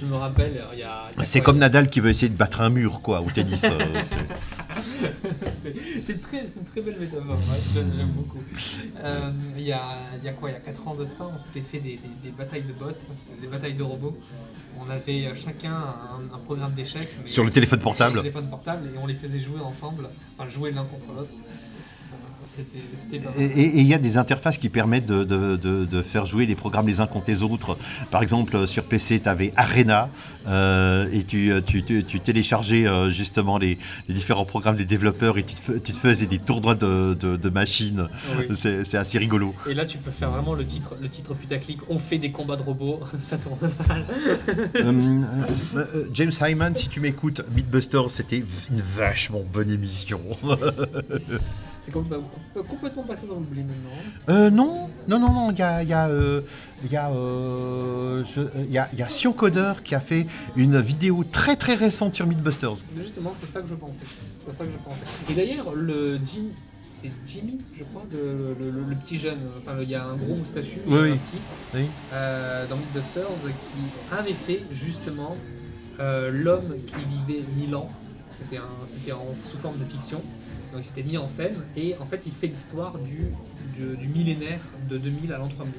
[0.00, 1.10] Je me rappelle, il y a.
[1.24, 3.62] c'est comme Nadal qui veut essayer de battre un mur quoi, au tennis.
[3.64, 3.78] euh,
[6.02, 8.38] c'est- très, c'est une très belle métaphore, ouais, j'aime j'aime beaucoup.
[9.02, 9.80] Euh, Il y, a,
[10.20, 11.96] il y a quoi Il y a 4 ans de ça, on s'était fait des,
[11.96, 12.86] des- des batailles de bots,
[13.40, 14.16] des batailles de robots.
[14.80, 17.08] On avait chacun un, un programme d'échecs.
[17.26, 18.16] Sur le téléphone sur portable.
[18.16, 21.34] le téléphone portable, et on les faisait jouer ensemble, enfin jouer l'un contre l'autre.
[22.58, 23.40] Euh, C'était c'était pas mal.
[23.58, 26.54] Et il y a des interfaces qui permettent de, de- de- de faire jouer les
[26.54, 27.76] programmes les uns contre les autres.
[28.10, 30.08] Par exemple, sur PC, tu avais Arena
[30.46, 35.36] euh, et tu, tu, tu- tu téléchargeais euh, justement les, les différents programmes des développeurs
[35.38, 38.08] et tu te, faisais des tournois de, machines.
[38.38, 38.46] Oui.
[38.54, 39.54] C'est assez rigolo.
[39.68, 41.80] Et là, tu peux faire vraiment le titre, le titre putaclic.
[41.88, 43.58] On fait des combats de robots, ça tourne
[43.88, 44.04] mal.
[44.48, 44.60] Euh,
[45.76, 48.38] euh, euh, James Hyman, si tu m'écoutes, Mythbusters, c'était
[48.70, 50.20] une vachement bonne émission.
[51.88, 52.04] C'est com-
[52.54, 54.28] com- complètement passé dans l'oubli maintenant.
[54.28, 56.42] Euh, non, non, non, non, il y a, il y, a, euh,
[56.84, 59.94] il y, a, euh, je- euh, il y, a, il y a Sion Coder qui
[59.94, 62.72] a fait une vidéo très très récente sur Mythbusters.
[62.94, 64.04] Mais Justement, c'est ça que je pensais.
[64.44, 65.04] C'est ça que je pensais.
[65.30, 66.42] Et d'ailleurs, le Jim,
[66.90, 69.38] c'est Jimmy, je crois, de- le, le- le petit jeune.
[69.62, 71.38] Enfin, il y a un gros moustachu Oui, un petit
[71.74, 71.86] Oui.
[72.12, 75.36] euh, dans Mythbusters qui avait fait justement
[76.00, 77.88] euh, l'homme qui vivait 1000 ans.
[78.30, 80.22] C'était un- c'était en sous forme de fiction.
[80.72, 83.30] Donc, il s'était mis en scène et en fait, il fait l'histoire du,
[83.76, 84.60] du, du millénaire
[84.90, 85.72] de 2000 à l'an 3000.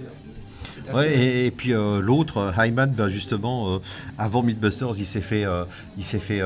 [0.76, 3.80] C'est assez- Ouais, et, et puis euh, l'autre, euh, Hyman, ben, justement, euh,
[4.18, 5.64] avant Mythbusters, il s'est fait, euh,
[5.98, 6.42] il s'est fait,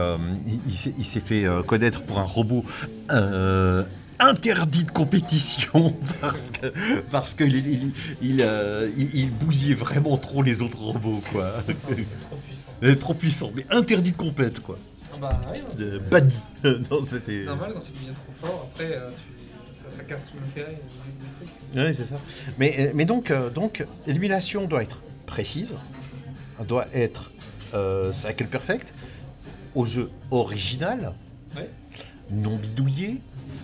[0.68, 2.64] il, s'est- fait connaître pour un robot
[4.20, 6.68] interdit de compétition parce que
[7.12, 8.48] parce qu'il il, il, il,
[8.98, 11.52] il- il bousillait vraiment trop les autres robots, quoi.
[11.64, 12.96] Trop puissant.
[13.00, 14.78] Trop puissant, mais interdit de compète, quoi.
[15.14, 16.34] Ah bah, oui, Euh, banni.
[16.91, 17.39] non, c'était.
[17.39, 20.72] C'est normal quand tu deviens trop fort, après euh, tu- ça, ça casse tout l'intérêt
[20.74, 21.55] du, truc.
[21.76, 22.16] Oui, c'est ça.
[22.57, 25.74] Mais, euh, mais donc, euh, donc l'élimination doit être précise,
[26.68, 27.32] doit être
[27.74, 28.93] euh, cycle perfect,
[29.76, 31.14] au jeu original,
[31.55, 31.70] Ouais.
[32.32, 33.22] non bidouillé.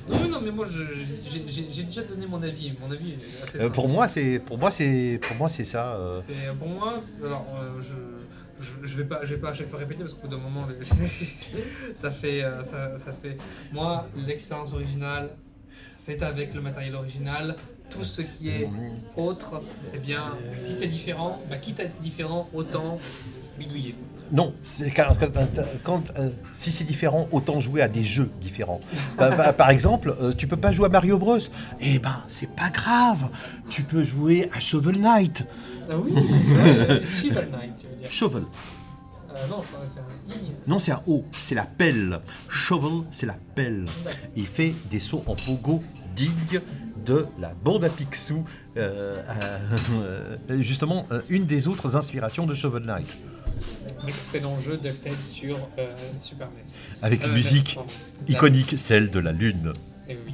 [0.10, 2.74] Non, non, mais moi j'ai déjà donné mon avis.
[2.82, 5.94] Mon avis assez Euh, pour moi, c'est pour moi c'est pour moi c'est ça.
[5.94, 6.20] euh.
[6.26, 6.98] C'est pour moi.
[7.24, 7.46] Alors,
[7.80, 7.94] je,
[8.60, 10.42] je, je vais pas, je vais pas à chaque fois répéter parce qu'au bout d'un
[10.42, 10.66] moment,
[11.94, 13.38] ça fait, euh, ça, ça fait.
[13.72, 15.30] Moi, l'expérience originale,
[15.92, 17.56] c'est avec le matériel original.
[17.90, 18.70] Tout ce qui est
[19.18, 19.64] autre,
[19.96, 23.00] eh bien, si c'est différent, bah, quitte à être différent, autant
[23.58, 23.96] bidouiller.
[24.32, 24.54] Non,
[25.84, 28.80] quand, euh, si c'est différent, autant jouer à des jeux différents.
[29.18, 31.40] Bah, bah, par exemple, euh, tu peux pas jouer à Mario Bros.
[31.80, 33.28] Eh ben, c'est pas grave.
[33.70, 35.46] Tu peux jouer à Shovel Knight.
[35.90, 36.14] Ah oui,
[37.20, 37.89] Shiva Knight.
[38.10, 38.44] Shovel.
[39.36, 40.52] Euh, non, c'est un I.
[40.68, 42.20] Non, c'est un O, c'est la pelle.
[42.50, 43.86] Shovel, c'est la pelle.
[44.36, 45.84] Il fait des sauts en pogo
[46.16, 46.62] dignes
[47.06, 48.44] de la bande à Picsou.
[48.78, 49.18] euh,
[49.92, 53.18] euh, justement, une des autres inspirations de Shovel Knight.
[54.08, 55.58] Excellent jeu DuckTales sur
[56.22, 56.64] Super NES.
[57.02, 57.78] Avec une musique
[58.28, 59.74] iconique, celle de la Lune.
[60.08, 60.34] Eh oui.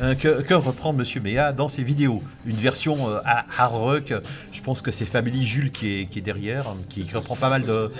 [0.00, 2.22] Euh, que, reprend Monsieur Méa dans ses vidéos.
[2.46, 4.14] Une version euh, hard rock,
[4.52, 7.90] je pense que c'est Family Jules qui est, derrière, hein, qui, reprend pas mal de...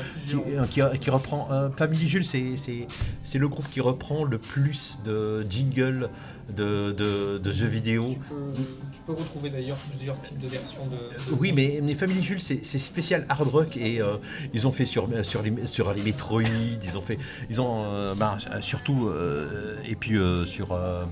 [0.70, 1.48] Qui, euh, reprend...
[1.76, 6.08] Family Jules, c'est le groupe qui reprend le plus de jingles
[6.55, 8.11] de, de, de jeux vidéo.
[8.12, 8.53] Tu peux,
[8.92, 10.96] tu peux retrouver d'ailleurs plusieurs types de versions de.
[11.38, 14.16] Oui, mais, mais Family Jules, c'est spécial hard rock et euh,
[14.53, 17.18] ils ont fait sur, sur, les, sur les Metroid, ils ont fait.
[17.48, 17.84] Ils ont.
[17.86, 19.09] euh, bah, surtout.
[19.09, 20.72] euh, et puis euh, sur.
[20.72, 21.05] euh,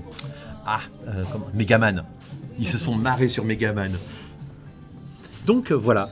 [0.65, 2.03] ah, euh, comment- Megaman.
[2.59, 3.91] Ils se sont marrés sur Megaman.
[5.45, 6.09] Donc euh, voilà.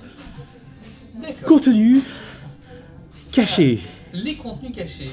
[1.45, 2.01] Contenu
[3.31, 3.79] caché.
[4.13, 5.11] Les contenus cachés.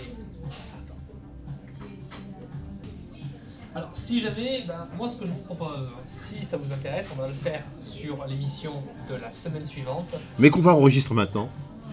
[3.74, 7.20] Alors, si jamais, ben, moi ce que je vous propose, si ça vous intéresse, on
[7.20, 8.74] va le faire sur l'émission
[9.10, 11.48] de la semaine suivante, Mais qu'on va enregistrer maintenant.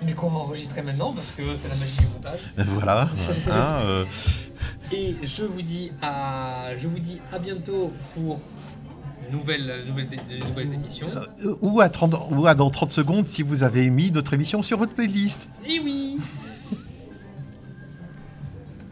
[0.06, 2.40] mais qu'on va enregistrer maintenant parce que c'est la magie du montage.
[2.76, 3.10] Voilà.
[3.52, 4.06] hein, euh,
[4.92, 8.40] Et je vous dis à, je vous dis à bientôt pour
[9.28, 11.08] de nouvelles, nouvelles, émissions.
[11.62, 14.78] ou, à 30, ou à dans 30 secondes si vous avez mis notre émission sur
[14.78, 15.48] votre playlist.
[15.68, 16.18] Et oui